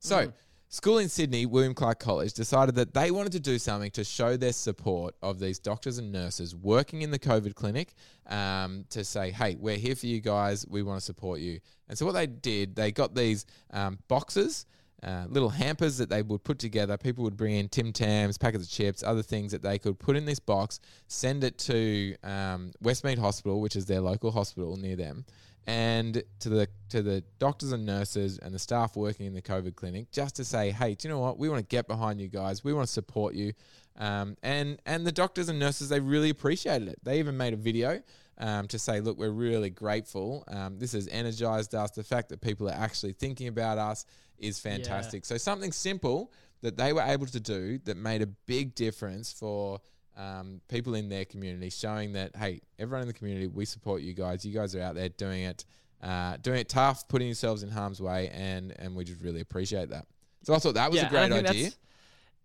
So, 0.00 0.32
school 0.68 0.98
in 0.98 1.08
Sydney, 1.08 1.46
William 1.46 1.74
Clarke 1.74 1.98
College, 1.98 2.32
decided 2.32 2.76
that 2.76 2.94
they 2.94 3.10
wanted 3.10 3.32
to 3.32 3.40
do 3.40 3.58
something 3.58 3.90
to 3.92 4.04
show 4.04 4.36
their 4.36 4.52
support 4.52 5.14
of 5.22 5.40
these 5.40 5.58
doctors 5.58 5.98
and 5.98 6.12
nurses 6.12 6.54
working 6.54 7.02
in 7.02 7.10
the 7.10 7.18
COVID 7.18 7.54
clinic 7.54 7.94
um, 8.26 8.84
to 8.90 9.04
say, 9.04 9.30
hey, 9.30 9.56
we're 9.58 9.76
here 9.76 9.96
for 9.96 10.06
you 10.06 10.20
guys. 10.20 10.66
We 10.68 10.82
want 10.82 11.00
to 11.00 11.04
support 11.04 11.40
you. 11.40 11.58
And 11.88 11.98
so, 11.98 12.06
what 12.06 12.12
they 12.12 12.26
did, 12.26 12.76
they 12.76 12.92
got 12.92 13.14
these 13.14 13.46
um, 13.72 13.98
boxes. 14.08 14.66
Uh, 15.00 15.26
little 15.28 15.48
hampers 15.48 15.96
that 15.96 16.10
they 16.10 16.22
would 16.22 16.42
put 16.42 16.58
together. 16.58 16.96
People 16.96 17.22
would 17.22 17.36
bring 17.36 17.54
in 17.54 17.68
Tim 17.68 17.92
Tams, 17.92 18.36
packets 18.36 18.64
of 18.64 18.70
chips, 18.70 19.04
other 19.04 19.22
things 19.22 19.52
that 19.52 19.62
they 19.62 19.78
could 19.78 19.96
put 19.96 20.16
in 20.16 20.24
this 20.24 20.40
box, 20.40 20.80
send 21.06 21.44
it 21.44 21.56
to 21.58 22.16
um, 22.24 22.72
Westmead 22.82 23.16
Hospital, 23.16 23.60
which 23.60 23.76
is 23.76 23.86
their 23.86 24.00
local 24.00 24.32
hospital 24.32 24.76
near 24.76 24.96
them, 24.96 25.24
and 25.68 26.22
to 26.40 26.48
the 26.48 26.66
to 26.88 27.02
the 27.02 27.22
doctors 27.38 27.72
and 27.72 27.84
nurses 27.84 28.38
and 28.38 28.54
the 28.54 28.58
staff 28.58 28.96
working 28.96 29.26
in 29.26 29.34
the 29.34 29.42
COVID 29.42 29.76
clinic, 29.76 30.10
just 30.10 30.36
to 30.36 30.44
say, 30.44 30.70
hey, 30.70 30.94
do 30.94 31.06
you 31.06 31.12
know 31.12 31.20
what? 31.20 31.38
We 31.38 31.50
want 31.50 31.60
to 31.60 31.66
get 31.66 31.86
behind 31.86 32.22
you 32.22 32.28
guys. 32.28 32.64
We 32.64 32.72
want 32.72 32.86
to 32.86 32.92
support 32.92 33.34
you. 33.34 33.52
Um, 33.98 34.38
and 34.42 34.80
and 34.86 35.06
the 35.06 35.12
doctors 35.12 35.50
and 35.50 35.58
nurses 35.58 35.90
they 35.90 36.00
really 36.00 36.30
appreciated 36.30 36.88
it. 36.88 36.98
They 37.02 37.18
even 37.18 37.36
made 37.36 37.52
a 37.52 37.56
video 37.56 38.02
um, 38.38 38.66
to 38.68 38.78
say, 38.78 39.00
look, 39.00 39.18
we're 39.18 39.28
really 39.28 39.68
grateful. 39.68 40.44
Um, 40.48 40.78
this 40.78 40.92
has 40.92 41.06
energized 41.08 41.74
us. 41.74 41.90
The 41.90 42.02
fact 42.02 42.30
that 42.30 42.40
people 42.40 42.66
are 42.70 42.74
actually 42.74 43.12
thinking 43.12 43.48
about 43.48 43.76
us 43.76 44.06
is 44.38 44.58
fantastic. 44.58 45.26
So 45.26 45.36
something 45.36 45.72
simple 45.72 46.32
that 46.62 46.78
they 46.78 46.94
were 46.94 47.02
able 47.02 47.26
to 47.26 47.40
do 47.40 47.78
that 47.84 47.98
made 47.98 48.22
a 48.22 48.26
big 48.26 48.74
difference 48.74 49.32
for 49.32 49.80
um, 50.18 50.60
people 50.68 50.94
in 50.94 51.08
their 51.08 51.24
community, 51.24 51.70
showing 51.70 52.12
that 52.12 52.36
hey, 52.36 52.60
everyone 52.78 53.02
in 53.02 53.08
the 53.08 53.14
community, 53.14 53.46
we 53.46 53.64
support 53.64 54.02
you 54.02 54.12
guys. 54.12 54.44
You 54.44 54.52
guys 54.52 54.74
are 54.74 54.82
out 54.82 54.94
there 54.94 55.08
doing 55.08 55.44
it, 55.44 55.64
uh, 56.02 56.36
doing 56.42 56.58
it 56.58 56.68
tough, 56.68 57.08
putting 57.08 57.28
yourselves 57.28 57.62
in 57.62 57.70
harm's 57.70 58.02
way, 58.02 58.28
and 58.28 58.74
and 58.78 58.94
we 58.96 59.04
just 59.04 59.22
really 59.22 59.40
appreciate 59.40 59.90
that. 59.90 60.06
So 60.42 60.54
I 60.54 60.58
thought 60.58 60.74
that 60.74 60.90
was 60.90 61.02
a 61.02 61.06
great 61.06 61.32
idea. 61.32 61.70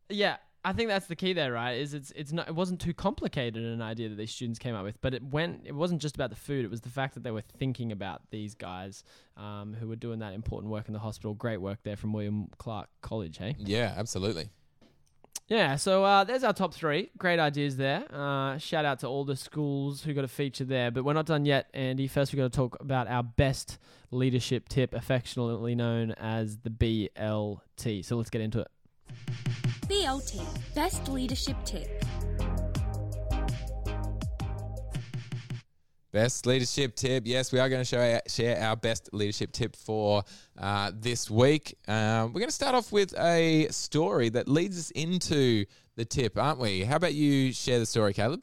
Yeah, 0.09 0.37
I 0.65 0.71
think 0.71 0.89
that's 0.89 1.07
the 1.07 1.15
key 1.15 1.33
there, 1.33 1.51
right? 1.51 1.73
Is 1.73 1.93
it's 1.93 2.11
it's 2.15 2.31
not 2.31 2.47
it 2.47 2.55
wasn't 2.55 2.79
too 2.79 2.93
complicated 2.93 3.63
an 3.63 3.81
idea 3.81 4.09
that 4.09 4.15
these 4.15 4.31
students 4.31 4.59
came 4.59 4.75
up 4.75 4.83
with, 4.83 5.01
but 5.01 5.13
it 5.13 5.23
went 5.23 5.61
it 5.65 5.75
wasn't 5.75 6.01
just 6.01 6.15
about 6.15 6.29
the 6.29 6.35
food. 6.35 6.63
It 6.63 6.71
was 6.71 6.81
the 6.81 6.89
fact 6.89 7.15
that 7.15 7.23
they 7.23 7.31
were 7.31 7.41
thinking 7.41 7.91
about 7.91 8.21
these 8.29 8.55
guys 8.55 9.03
um, 9.35 9.75
who 9.77 9.87
were 9.87 9.95
doing 9.97 10.19
that 10.19 10.33
important 10.33 10.71
work 10.71 10.87
in 10.87 10.93
the 10.93 10.99
hospital. 10.99 11.33
Great 11.33 11.57
work 11.57 11.79
there 11.83 11.97
from 11.97 12.13
William 12.13 12.47
Clarke 12.57 12.89
College, 13.01 13.37
hey. 13.37 13.55
Yeah, 13.57 13.93
absolutely. 13.97 14.49
Yeah, 15.47 15.75
so 15.75 16.03
uh, 16.03 16.23
there's 16.23 16.43
our 16.43 16.53
top 16.53 16.73
three. 16.73 17.09
Great 17.17 17.39
ideas 17.39 17.75
there. 17.75 18.05
Uh, 18.11 18.57
shout 18.57 18.85
out 18.85 18.99
to 18.99 19.07
all 19.07 19.25
the 19.25 19.35
schools 19.35 20.01
who 20.03 20.13
got 20.13 20.23
a 20.23 20.29
feature 20.29 20.63
there. 20.63 20.89
But 20.89 21.03
we're 21.03 21.13
not 21.13 21.25
done 21.25 21.45
yet, 21.45 21.69
Andy. 21.73 22.07
First, 22.07 22.31
we've 22.31 22.39
got 22.39 22.51
to 22.51 22.55
talk 22.55 22.77
about 22.79 23.07
our 23.07 23.23
best 23.23 23.77
leadership 24.09 24.69
tip, 24.69 24.93
affectionately 24.93 25.75
known 25.75 26.11
as 26.11 26.57
the 26.57 26.69
BLT. 26.69 28.05
So 28.05 28.15
let's 28.15 28.29
get 28.29 28.41
into 28.41 28.61
it. 28.61 28.67
BLT, 29.87 30.41
Best 30.73 31.09
Leadership 31.09 31.57
Tip. 31.65 32.03
Best 36.13 36.45
leadership 36.45 36.95
tip. 36.95 37.23
Yes, 37.25 37.51
we 37.51 37.57
are 37.57 37.67
going 37.67 37.81
to 37.81 37.85
show 37.85 38.19
share 38.27 38.61
our 38.61 38.75
best 38.75 39.09
leadership 39.13 39.51
tip 39.51 39.75
for 39.75 40.23
uh, 40.55 40.91
this 40.93 41.27
week. 41.27 41.75
Um, 41.87 42.31
we're 42.31 42.39
going 42.39 42.49
to 42.49 42.51
start 42.51 42.75
off 42.75 42.91
with 42.91 43.17
a 43.17 43.67
story 43.71 44.29
that 44.29 44.47
leads 44.47 44.77
us 44.77 44.91
into 44.91 45.65
the 45.95 46.05
tip, 46.05 46.37
aren't 46.37 46.59
we? 46.59 46.83
How 46.83 46.97
about 46.97 47.15
you 47.15 47.51
share 47.51 47.79
the 47.79 47.87
story, 47.87 48.13
Caleb? 48.13 48.41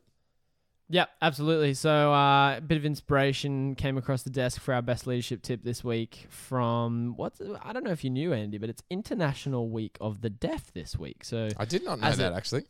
Yeah, 0.89 1.05
absolutely. 1.23 1.75
So, 1.75 2.13
uh, 2.13 2.57
a 2.57 2.61
bit 2.61 2.77
of 2.77 2.85
inspiration 2.85 3.77
came 3.77 3.97
across 3.97 4.25
the 4.25 4.31
desk 4.31 4.61
for 4.61 4.75
our 4.75 4.83
best 4.83 5.07
leadership 5.07 5.41
tip 5.41 5.63
this 5.63 5.85
week 5.85 6.27
from 6.29 7.15
what 7.17 7.35
I 7.63 7.73
don't 7.73 7.85
know 7.85 7.93
if 7.93 8.03
you 8.03 8.11
knew, 8.11 8.33
Andy, 8.33 8.59
but 8.59 8.69
it's 8.69 8.83
International 8.91 9.69
Week 9.69 9.97
of 10.01 10.23
the 10.23 10.31
Deaf 10.31 10.73
this 10.73 10.99
week. 10.99 11.23
So, 11.23 11.51
I 11.57 11.67
did 11.67 11.85
not 11.85 12.01
know 12.01 12.11
that 12.11 12.33
a- 12.33 12.35
actually. 12.35 12.65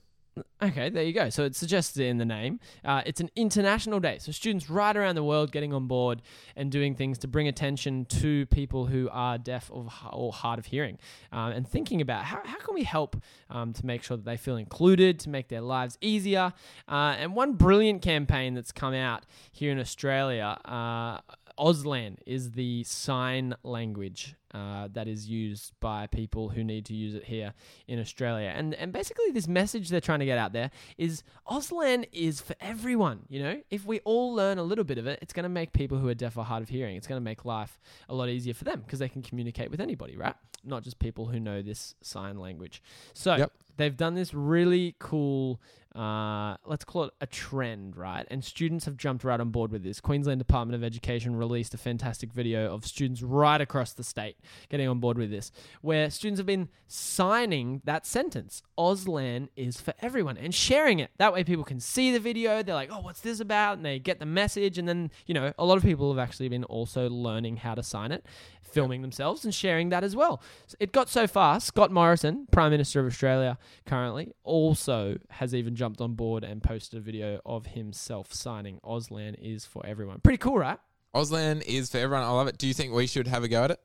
Okay, 0.62 0.90
there 0.90 1.03
you 1.03 1.12
go. 1.12 1.31
So 1.31 1.45
it 1.45 1.57
suggests 1.57 1.97
in 1.97 2.19
the 2.19 2.25
name. 2.25 2.61
Uh, 2.85 3.03
it's 3.07 3.21
an 3.21 3.31
international 3.35 3.99
day. 3.99 4.19
So 4.19 4.31
students 4.31 4.69
right 4.69 4.97
around 4.97 5.14
the 5.14 5.25
world 5.25 5.53
getting 5.53 5.73
on 5.73 5.87
board 5.87 6.23
and 6.55 6.71
doing 6.71 6.95
things 6.95 7.19
to 7.19 7.29
bring 7.29 7.49
attention 7.49 8.05
to 8.07 8.47
people 8.47 8.87
who 8.87 9.09
are 9.11 9.38
deaf 9.38 9.71
or, 9.73 9.87
or 10.12 10.33
hard 10.33 10.59
of 10.59 10.66
hearing 10.66 10.99
um, 11.33 11.53
and 11.53 11.66
thinking 11.66 12.01
about 12.01 12.25
how, 12.25 12.40
how 12.45 12.59
can 12.59 12.75
we 12.75 12.85
help 12.85 13.16
um, 13.49 13.73
to 13.73 13.85
make 13.87 14.03
sure 14.03 14.16
that 14.16 14.25
they 14.25 14.37
feel 14.37 14.57
included, 14.57 15.19
to 15.21 15.31
make 15.31 15.49
their 15.49 15.62
lives 15.62 15.97
easier. 16.01 16.53
Uh, 16.88 17.16
and 17.19 17.35
one 17.35 17.55
brilliant 17.55 18.03
campaign 18.03 18.55
that's 18.55 18.73
come 18.73 18.95
out 18.95 19.25
here 19.53 19.73
in 19.73 19.79
Australia. 19.79 20.59
Uh, 20.64 21.19
Auslan 21.59 22.16
is 22.27 22.53
the 22.53 22.85
sign 22.85 23.55
language 23.62 24.37
uh, 24.53 24.89
that 24.93 25.07
is 25.09 25.29
used 25.29 25.73
by 25.81 26.07
people 26.07 26.49
who 26.49 26.65
need 26.65 26.85
to 26.87 26.95
use 26.95 27.15
it 27.15 27.25
here 27.25 27.55
in 27.87 27.99
Australia. 28.01 28.53
And 28.55 28.75
and 28.75 28.93
basically, 28.93 29.31
this 29.33 29.47
message 29.49 29.89
they're 29.89 30.01
trying 30.01 30.19
to 30.21 30.25
get 30.27 30.39
out 30.39 30.53
there 30.53 30.71
is 30.99 31.23
Auslan 31.49 32.07
is 32.13 32.41
for 32.41 32.55
everyone. 32.61 33.21
You 33.29 33.43
know, 33.43 33.61
if 33.71 33.85
we 33.85 34.01
all 34.01 34.35
learn 34.35 34.59
a 34.59 34.63
little 34.63 34.85
bit 34.85 34.99
of 34.99 35.07
it, 35.07 35.19
it's 35.23 35.33
going 35.33 35.45
to 35.45 35.49
make 35.49 35.73
people 35.73 35.99
who 35.99 36.09
are 36.09 36.15
deaf 36.15 36.37
or 36.37 36.45
hard 36.45 36.63
of 36.63 36.69
hearing. 36.69 36.97
It's 36.97 37.07
going 37.07 37.21
to 37.21 37.25
make 37.25 37.45
life 37.45 37.81
a 38.09 38.15
lot 38.15 38.29
easier 38.29 38.55
for 38.55 38.65
them 38.65 38.81
because 38.81 38.99
they 38.99 39.09
can 39.09 39.23
communicate 39.23 39.71
with 39.71 39.81
anybody, 39.81 40.17
right? 40.17 40.35
Not 40.65 40.83
just 40.83 40.99
people 40.99 41.27
who 41.27 41.41
know 41.41 41.63
this 41.63 41.95
sign 42.03 42.39
language. 42.39 42.83
So 43.15 43.37
Yep. 43.37 43.53
they've 43.77 43.97
done 43.97 44.15
this 44.15 44.35
really 44.35 44.95
cool 44.99 45.61
uh, 45.94 46.57
let's 46.64 46.85
call 46.85 47.05
it 47.05 47.14
a 47.20 47.26
trend, 47.26 47.96
right? 47.96 48.26
And 48.31 48.44
students 48.44 48.85
have 48.85 48.96
jumped 48.96 49.24
right 49.24 49.40
on 49.40 49.50
board 49.50 49.72
with 49.72 49.83
this. 49.83 50.00
Queensland 50.00 50.38
Department 50.38 50.76
of 50.76 50.85
Education 50.85 51.35
released 51.35 51.74
a 51.74 51.79
fantastic 51.79 52.33
video 52.33 52.72
of 52.72 52.87
students 52.87 53.22
right 53.22 53.61
across 53.61 53.92
the 53.92 54.05
state 54.05 54.37
getting 54.68 54.88
on 54.88 55.00
board 55.00 55.18
with 55.18 55.31
this, 55.31 55.50
where 55.81 56.09
students 56.11 56.38
have 56.38 56.46
been 56.46 56.68
signing 56.87 57.83
that 57.85 58.07
sentence 58.07 58.62
Auslan 58.79 59.48
is 59.57 59.81
for 59.81 59.92
everyone 60.00 60.37
and 60.38 60.55
sharing 60.55 61.00
it. 61.00 61.11
That 61.18 61.33
way 61.33 61.44
people 61.44 61.64
can 61.64 61.81
see 61.81 62.12
the 62.12 62.20
video. 62.20 62.62
They're 62.62 62.74
like, 62.74 62.90
oh, 62.90 63.00
what's 63.00 63.20
this 63.20 63.40
about? 63.40 63.76
And 63.76 63.85
they 63.85 63.98
get 63.98 64.18
the 64.18 64.26
message. 64.26 64.79
And 64.79 64.88
then, 64.88 65.11
you 65.26 65.35
know, 65.35 65.53
a 65.59 65.64
lot 65.64 65.76
of 65.76 65.83
people 65.83 66.11
have 66.11 66.18
actually 66.18 66.48
been 66.48 66.64
also 66.64 67.11
learning 67.11 67.59
how 67.59 67.74
to 67.74 67.83
sign 67.83 68.11
it, 68.11 68.24
filming 68.62 69.03
themselves 69.03 69.44
and 69.44 69.55
sharing 69.55 69.90
that 69.90 70.03
as 70.03 70.16
well. 70.16 70.40
So 70.66 70.76
it 70.81 70.92
got 70.92 71.09
so 71.09 71.26
far. 71.26 71.61
Scott 71.61 71.90
Morrison, 71.90 72.46
Prime 72.50 72.70
Minister 72.70 73.00
of 73.00 73.07
Australia 73.07 73.59
currently, 73.85 74.33
also 74.44 75.18
has 75.29 75.55
even 75.55 75.76
jumped 75.81 76.01
on 76.03 76.12
board 76.14 76.45
and 76.45 76.62
posted 76.62 76.99
a 76.99 77.01
video 77.03 77.40
of 77.47 77.64
himself 77.64 78.35
signing 78.35 78.79
Auslan 78.85 79.35
is 79.40 79.64
for 79.64 79.85
everyone. 79.87 80.21
Pretty 80.21 80.37
cool, 80.37 80.59
right? 80.59 80.79
Auslan 81.14 81.62
is 81.62 81.90
for 81.90 81.97
everyone. 81.97 82.23
I 82.23 82.31
love 82.31 82.49
it. 82.49 82.59
Do 82.59 82.69
you 82.69 82.75
think 82.75 82.93
we 82.93 83.07
should 83.07 83.27
have 83.27 83.43
a 83.43 83.49
go 83.49 83.64
at 83.64 83.71
it? 83.71 83.81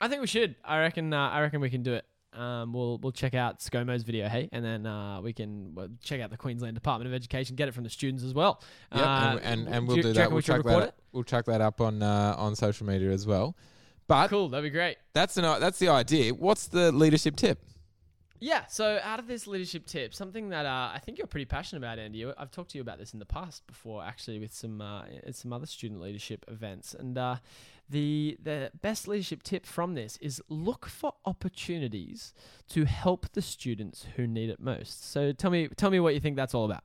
I 0.00 0.06
think 0.06 0.20
we 0.20 0.28
should. 0.28 0.54
I 0.64 0.78
reckon. 0.78 1.12
Uh, 1.12 1.28
I 1.28 1.40
reckon 1.40 1.60
we 1.60 1.70
can 1.70 1.82
do 1.82 1.94
it. 1.94 2.04
Um, 2.32 2.72
we'll 2.72 2.98
we'll 2.98 3.10
check 3.10 3.34
out 3.34 3.58
ScoMo's 3.58 4.04
video, 4.04 4.28
hey, 4.28 4.48
and 4.52 4.64
then 4.64 4.86
uh, 4.86 5.20
we 5.20 5.32
can 5.32 5.74
well, 5.74 5.88
check 6.00 6.20
out 6.20 6.30
the 6.30 6.36
Queensland 6.36 6.74
Department 6.76 7.08
of 7.08 7.14
Education, 7.14 7.56
get 7.56 7.66
it 7.66 7.72
from 7.74 7.82
the 7.82 7.90
students 7.90 8.22
as 8.22 8.32
well. 8.32 8.62
Yep, 8.94 9.02
Uh, 9.04 9.08
and, 9.08 9.40
and, 9.40 9.68
and 9.74 9.88
we'll 9.88 9.96
you- 9.96 10.02
do 10.04 10.12
that. 10.12 10.30
We'll 10.30 10.42
track 10.42 10.62
that. 10.62 10.78
Up, 10.88 10.98
we'll 11.10 11.24
track 11.24 11.46
that 11.46 11.60
up 11.60 11.80
on 11.80 12.00
uh, 12.00 12.34
on 12.38 12.54
social 12.54 12.86
media 12.86 13.10
as 13.10 13.26
well. 13.26 13.56
But? 14.06 14.28
Cool, 14.28 14.50
that'd 14.50 14.62
be 14.62 14.70
great. 14.70 14.98
that's 15.14 15.36
an 15.36 15.42
that's 15.58 15.78
the 15.80 15.88
idea. 15.88 16.32
What's 16.32 16.68
the 16.68 16.92
leadership 16.92 17.34
tip? 17.34 17.58
Yeah, 18.40 18.66
so 18.66 19.00
out 19.02 19.18
of 19.18 19.26
this 19.26 19.46
leadership 19.46 19.86
tip, 19.86 20.14
something 20.14 20.50
that 20.50 20.64
uh, 20.64 20.90
I 20.94 21.00
think 21.04 21.18
you're 21.18 21.26
pretty 21.26 21.44
passionate 21.44 21.80
about, 21.80 21.98
Andy. 21.98 22.24
I've 22.24 22.50
talked 22.50 22.70
to 22.70 22.78
you 22.78 22.82
about 22.82 22.98
this 22.98 23.12
in 23.12 23.18
the 23.18 23.26
past 23.26 23.66
before, 23.66 24.04
actually, 24.04 24.38
with 24.38 24.52
some 24.54 24.80
uh, 24.80 25.02
some 25.32 25.52
other 25.52 25.66
student 25.66 26.00
leadership 26.00 26.44
events. 26.48 26.94
And 26.94 27.18
uh, 27.18 27.36
the 27.88 28.38
the 28.42 28.70
best 28.80 29.08
leadership 29.08 29.42
tip 29.42 29.66
from 29.66 29.94
this 29.94 30.16
is 30.18 30.40
look 30.48 30.86
for 30.86 31.14
opportunities 31.24 32.32
to 32.70 32.84
help 32.84 33.32
the 33.32 33.42
students 33.42 34.06
who 34.16 34.26
need 34.26 34.50
it 34.50 34.60
most. 34.60 35.10
So 35.10 35.32
tell 35.32 35.50
me, 35.50 35.68
tell 35.76 35.90
me 35.90 36.00
what 36.00 36.14
you 36.14 36.20
think 36.20 36.36
that's 36.36 36.54
all 36.54 36.64
about. 36.64 36.84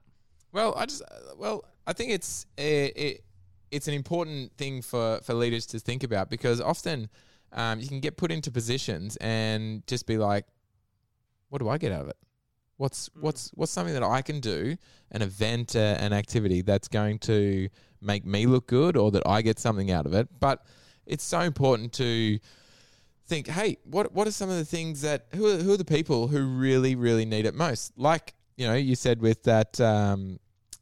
Well, 0.52 0.74
I 0.76 0.86
just 0.86 1.04
uh, 1.04 1.36
well, 1.38 1.66
I 1.86 1.94
think 1.94 2.12
it's 2.12 2.46
it, 2.58 2.98
it 2.98 3.24
it's 3.72 3.88
an 3.88 3.94
important 3.94 4.56
thing 4.58 4.82
for 4.82 5.20
for 5.24 5.34
leaders 5.34 5.66
to 5.68 5.80
think 5.80 6.04
about 6.04 6.30
because 6.30 6.60
often 6.62 7.10
um, 7.52 7.80
you 7.80 7.88
can 7.88 8.00
get 8.00 8.18
put 8.18 8.32
into 8.32 8.52
positions 8.52 9.16
and 9.18 9.86
just 9.88 10.08
be 10.08 10.18
like, 10.18 10.46
what 11.54 11.60
do 11.60 11.70
I 11.70 11.78
get 11.78 11.92
out 11.92 12.02
of 12.02 12.08
it? 12.08 12.18
What's 12.78 13.12
what's 13.14 13.52
what's 13.54 13.72
something 13.72 13.94
that 13.94 14.02
I 14.02 14.24
can 14.24 14.40
do, 14.40 14.76
an 15.12 15.22
event, 15.22 15.76
uh, 15.76 15.98
an 16.00 16.12
activity 16.12 16.64
that's 16.64 16.88
going 16.88 17.20
to 17.20 17.70
make 18.02 18.26
me 18.26 18.48
look 18.48 18.66
good, 18.66 18.98
or 18.98 19.12
that 19.12 19.22
I 19.28 19.44
get 19.44 19.60
something 19.60 19.92
out 19.92 20.08
of 20.08 20.16
it. 20.16 20.28
But 20.40 20.66
it's 21.06 21.24
so 21.24 21.42
important 21.42 21.94
to 21.94 22.40
think, 23.28 23.48
hey, 23.50 23.78
what 23.84 24.14
what 24.14 24.28
are 24.28 24.32
some 24.32 24.50
of 24.50 24.58
the 24.58 24.66
things 24.66 25.02
that 25.02 25.28
who 25.36 25.46
are, 25.46 25.58
who 25.58 25.74
are 25.74 25.78
the 25.78 25.86
people 25.86 26.28
who 26.28 26.44
really 26.44 26.96
really 26.96 27.24
need 27.24 27.46
it 27.46 27.54
most? 27.54 27.94
Like 27.98 28.34
you 28.58 28.66
know, 28.66 28.74
you 28.74 28.96
said 28.96 29.22
with 29.22 29.44
that 29.44 29.80
um, 29.80 30.40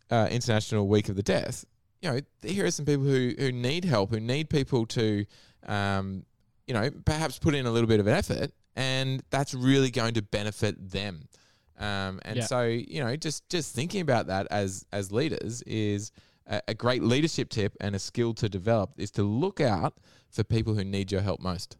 uh, 0.10 0.30
International 0.32 0.88
Week 0.88 1.10
of 1.10 1.18
the 1.18 1.24
Deaf, 1.24 1.66
you 2.02 2.12
know, 2.12 2.20
here 2.44 2.66
are 2.66 2.72
some 2.72 2.86
people 2.86 3.04
who 3.04 3.34
who 3.38 3.52
need 3.52 3.84
help, 3.84 4.12
who 4.12 4.22
need 4.22 4.50
people 4.50 4.86
to, 4.86 5.26
um, 5.68 6.24
you 6.66 6.74
know, 6.74 6.90
perhaps 7.04 7.40
put 7.40 7.56
in 7.56 7.66
a 7.66 7.72
little 7.72 7.90
bit 7.90 8.00
of 8.00 8.08
an 8.08 8.14
effort, 8.16 8.54
and 8.76 9.24
that's 9.30 9.54
really 9.54 9.92
going 9.92 10.14
to 10.16 10.22
benefit 10.22 10.92
them. 10.92 11.28
Um, 11.78 12.20
and 12.24 12.38
Yeah. 12.38 12.46
so, 12.46 12.64
you 12.64 13.04
know, 13.04 13.16
just 13.16 13.50
just 13.50 13.74
thinking 13.74 14.02
about 14.02 14.28
that 14.28 14.48
as 14.52 14.86
as 14.92 15.12
leaders 15.12 15.62
is 15.64 16.12
a, 16.48 16.62
a 16.68 16.74
great 16.74 17.02
leadership 17.04 17.50
tip 17.50 17.76
and 17.82 17.96
a 17.96 18.00
skill 18.00 18.34
to 18.36 18.48
develop 18.48 18.92
is 18.98 19.10
to 19.12 19.24
look 19.24 19.60
out 19.60 19.98
for 20.30 20.44
people 20.44 20.76
who 20.76 20.84
need 20.84 21.12
your 21.12 21.22
help 21.22 21.42
most. 21.42 21.78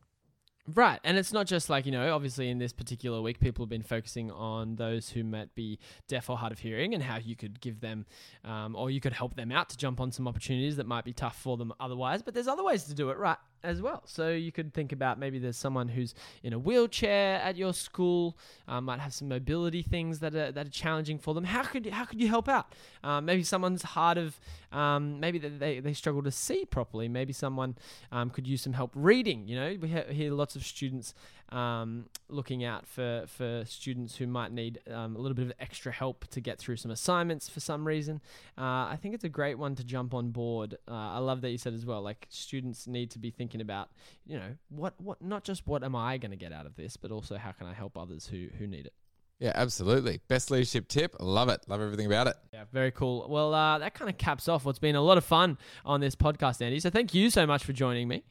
Right. 0.74 1.00
And 1.04 1.18
it's 1.18 1.34
not 1.34 1.48
just 1.48 1.70
like, 1.70 1.86
you 1.86 1.92
know, 1.92 2.14
obviously 2.14 2.50
in 2.50 2.60
this 2.60 2.72
particular 2.72 3.22
week, 3.22 3.40
people 3.40 3.66
have 3.66 3.70
been 3.70 3.82
focusing 3.82 4.32
on 4.32 4.76
those 4.76 5.10
who 5.10 5.24
might 5.24 5.54
be 5.56 5.80
deaf 6.08 6.30
or 6.30 6.38
hard 6.38 6.52
of 6.52 6.60
hearing 6.60 6.94
and 6.94 7.04
how 7.04 7.18
you 7.18 7.36
could 7.36 7.60
give 7.62 7.82
them 7.82 8.06
um, 8.46 8.76
or 8.76 8.92
you 8.92 9.02
could 9.02 9.12
help 9.14 9.36
them 9.36 9.52
out 9.52 9.70
to 9.70 9.78
jump 9.78 10.00
on 10.00 10.12
some 10.12 10.28
opportunities 10.28 10.78
that 10.78 10.86
might 10.86 11.04
be 11.04 11.14
tough 11.14 11.36
for 11.42 11.58
them 11.58 11.74
otherwise. 11.80 12.22
But 12.22 12.36
there's 12.36 12.48
other 12.48 12.64
ways 12.64 12.84
to 12.86 12.94
do 12.94 13.10
it 13.10 13.18
right 13.18 13.38
as 13.64 13.82
well. 13.82 14.04
So 14.06 14.30
you 14.30 14.52
could 14.52 14.74
think 14.74 14.92
about 14.92 15.20
maybe 15.20 15.40
there's 15.40 15.58
someone 15.58 15.88
who's 15.90 16.14
in 16.44 16.54
a 16.54 16.60
wheelchair 16.60 17.40
at 17.42 17.56
your 17.56 17.74
school, 17.74 18.38
um, 18.68 18.86
might 18.86 19.00
have 19.00 19.14
some 19.14 19.28
mobility 19.28 19.82
things 19.82 20.20
that 20.20 20.36
are, 20.36 20.52
that 20.52 20.68
are 20.68 20.72
challenging 20.72 21.18
for 21.18 21.34
them. 21.34 21.44
How 21.44 21.64
could, 21.64 21.86
how 21.88 22.06
could 22.06 22.22
you 22.22 22.28
help 22.28 22.48
out? 22.48 22.74
Um, 23.04 23.26
maybe 23.26 23.44
someone's 23.44 23.84
hard 23.84 24.18
of, 24.18 24.40
um, 24.72 25.20
maybe 25.20 25.40
they, 25.40 25.80
they 25.80 25.94
struggle 25.94 26.24
to 26.24 26.32
see 26.32 26.66
properly. 26.66 27.08
Maybe 27.08 27.34
someone 27.34 27.76
um, 28.12 28.30
could 28.30 28.48
use 28.48 28.62
some 28.62 28.74
help 28.74 28.92
reading. 28.96 29.48
You 29.48 29.56
know, 29.56 29.78
we 29.82 29.88
hear 29.88 30.32
lots 30.32 30.56
of 30.56 30.64
students 30.64 31.14
um, 31.52 32.06
looking 32.30 32.64
out 32.64 32.88
for, 32.88 33.26
for 33.28 33.64
students 33.66 34.16
who 34.16 34.28
might 34.28 34.52
need 34.52 34.80
um, 34.90 35.16
a 35.16 35.20
little 35.20 35.36
bit 35.36 35.46
of 35.46 35.54
extra 35.60 35.92
help 35.92 36.28
to 36.28 36.42
get 36.42 36.58
through 36.58 36.78
some 36.78 36.92
assignments 36.92 37.50
for 37.50 37.60
some 37.60 37.86
reason. 37.86 38.22
Uh, 38.58 38.88
I 38.90 38.98
think 39.02 39.16
it's 39.16 39.24
a 39.24 39.30
great 39.30 39.58
one 39.58 39.76
to 39.76 39.84
jump 39.84 40.14
on 40.14 40.32
board. 40.32 40.76
Uh, 40.88 40.94
I 40.94 41.18
love 41.20 41.42
that 41.42 41.50
you 41.50 41.58
said 41.58 41.74
as 41.74 41.86
well, 41.86 42.02
like 42.02 42.28
students 42.30 42.88
need 42.88 43.12
to 43.12 43.20
be 43.20 43.32
thinking 43.32 43.62
about, 43.62 43.90
you 44.26 44.38
know, 44.38 44.56
what, 44.70 44.94
what 45.00 45.22
not 45.22 45.44
just 45.44 45.68
what 45.68 45.84
am 45.84 45.96
I 45.96 46.18
going 46.18 46.32
to 46.32 46.38
get 46.38 46.54
out 46.54 46.66
of 46.66 46.76
this, 46.76 46.98
but 46.98 47.12
also 47.12 47.38
how 47.38 47.52
can 47.52 47.68
I 47.68 47.74
help 47.74 47.98
others 47.98 48.28
who, 48.28 48.48
who 48.58 48.68
need 48.68 48.86
it. 48.86 48.94
Yeah, 49.40 49.54
absolutely. 49.56 50.22
Best 50.28 50.52
leadership 50.52 50.88
tip. 50.88 51.16
Love 51.20 51.50
it. 51.50 51.62
Love 51.68 51.82
everything 51.82 52.06
about 52.06 52.28
it. 52.28 52.36
Yeah, 52.54 52.66
very 52.72 52.92
cool. 52.92 53.26
Well, 53.28 53.56
uh, 53.56 53.80
that 53.80 53.96
kind 53.96 54.08
of 54.08 54.20
caps 54.20 54.48
off 54.48 54.66
what's 54.66 54.78
been 54.78 54.96
a 54.96 55.02
lot 55.02 55.18
of 55.18 55.26
fun 55.26 55.58
on 55.84 56.00
this 56.00 56.16
podcast, 56.16 56.62
Andy. 56.62 56.80
So 56.80 56.92
thank 56.92 57.16
you 57.16 57.32
so 57.32 57.48
much 57.48 57.64
for 57.64 57.74
joining 57.74 58.08
me. 58.08 58.24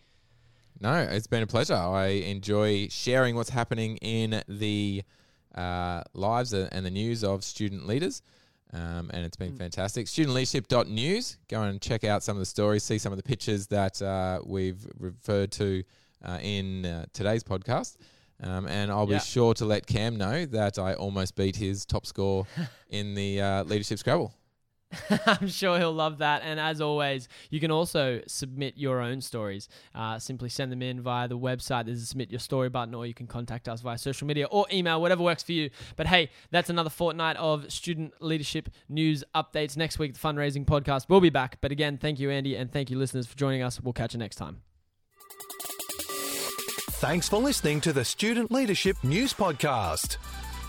No, 0.81 0.95
it's 0.95 1.27
been 1.27 1.43
a 1.43 1.47
pleasure. 1.47 1.75
I 1.75 2.07
enjoy 2.07 2.89
sharing 2.89 3.35
what's 3.37 3.51
happening 3.51 3.99
in 3.99 4.43
the 4.49 5.03
uh, 5.55 6.03
lives 6.15 6.55
and 6.55 6.87
the 6.87 6.91
news 6.91 7.23
of 7.23 7.45
student 7.45 7.87
leaders. 7.87 8.23
Um, 8.73 9.11
and 9.13 9.27
it's 9.27 9.37
been 9.37 9.57
fantastic. 9.57 10.07
Studentleadership.news. 10.07 11.39
Go 11.49 11.63
and 11.63 11.83
check 11.83 12.05
out 12.05 12.23
some 12.23 12.37
of 12.37 12.41
the 12.41 12.47
stories, 12.47 12.85
see 12.85 12.99
some 12.99 13.13
of 13.13 13.17
the 13.17 13.23
pictures 13.23 13.67
that 13.67 14.01
uh, 14.01 14.41
we've 14.47 14.87
referred 14.99 15.51
to 15.53 15.83
uh, 16.25 16.39
in 16.41 16.87
uh, 16.87 17.07
today's 17.13 17.45
podcast. 17.45 17.97
Um, 18.43 18.67
and 18.67 18.91
I'll 18.91 19.07
be 19.07 19.19
sure 19.19 19.53
to 19.55 19.67
let 19.67 19.87
Cam 19.87 20.17
know 20.17 20.47
that 20.47 20.79
I 20.79 20.95
almost 20.95 21.37
beat 21.37 21.57
his 21.57 21.85
top 21.85 22.07
score 22.07 22.47
in 22.89 23.15
the 23.15 23.41
uh, 23.41 23.65
leadership 23.65 23.99
Scrabble. 23.99 24.33
I'm 25.27 25.49
sure 25.49 25.79
he'll 25.79 25.93
love 25.93 26.19
that. 26.19 26.43
And 26.45 26.59
as 26.59 26.81
always, 26.81 27.29
you 27.49 27.61
can 27.61 27.71
also 27.71 28.21
submit 28.27 28.75
your 28.77 29.01
own 29.01 29.21
stories. 29.21 29.69
Uh, 29.95 30.19
simply 30.19 30.49
send 30.49 30.73
them 30.73 30.83
in 30.83 31.01
via 31.01 31.29
the 31.29 31.39
website. 31.39 31.87
There's 31.87 32.03
a 32.03 32.07
submit 32.07 32.31
your 32.31 32.41
story 32.41 32.69
button, 32.69 32.95
or 32.95 33.07
you 33.07 33.15
can 33.15 33.27
contact 33.27 33.69
us 33.69 33.81
via 33.81 33.99
social 33.99 34.27
media 34.27 34.47
or 34.47 34.67
email, 34.73 35.01
whatever 35.01 35.23
works 35.23 35.43
for 35.43 35.53
you. 35.53 35.71
But 35.97 36.07
hey, 36.07 36.31
that's 36.51 36.71
another 36.71 36.91
fortnight 36.91 37.37
of 37.37 37.71
student 37.73 38.15
leadership 38.21 38.69
news 38.89 39.23
updates. 39.35 39.77
Next 39.77 39.99
week, 39.99 40.15
the 40.15 40.21
fundraising 40.21 40.65
podcast 40.65 41.09
will 41.09 41.21
be 41.21 41.31
back. 41.31 41.59
But 41.61 41.73
again, 41.73 41.99
thank 41.99 42.19
you, 42.19 42.31
Andy, 42.31 42.57
and 42.57 42.73
thank 42.73 42.91
you, 42.91 42.99
listeners, 42.99 43.27
for 43.27 43.37
joining 43.37 43.63
us. 43.63 43.81
We'll 43.81 43.93
catch 43.93 44.15
you 44.15 44.19
next 44.19 44.37
time. 44.37 44.63
Thanks 47.01 47.29
for 47.31 47.39
listening 47.39 47.81
to 47.83 47.95
the 47.95 48.05
Student 48.05 48.51
Leadership 48.51 49.03
News 49.03 49.33
Podcast. 49.33 50.19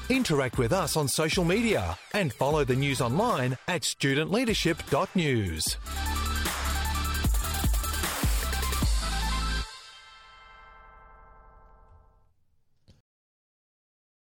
Interact 0.09 0.57
with 0.57 0.73
us 0.73 0.97
on 0.97 1.07
social 1.07 1.45
media 1.45 1.97
and 2.13 2.33
follow 2.33 2.63
the 2.63 2.75
news 2.75 3.01
online 3.01 3.57
at 3.67 3.83
studentleadership.news. 3.83 5.77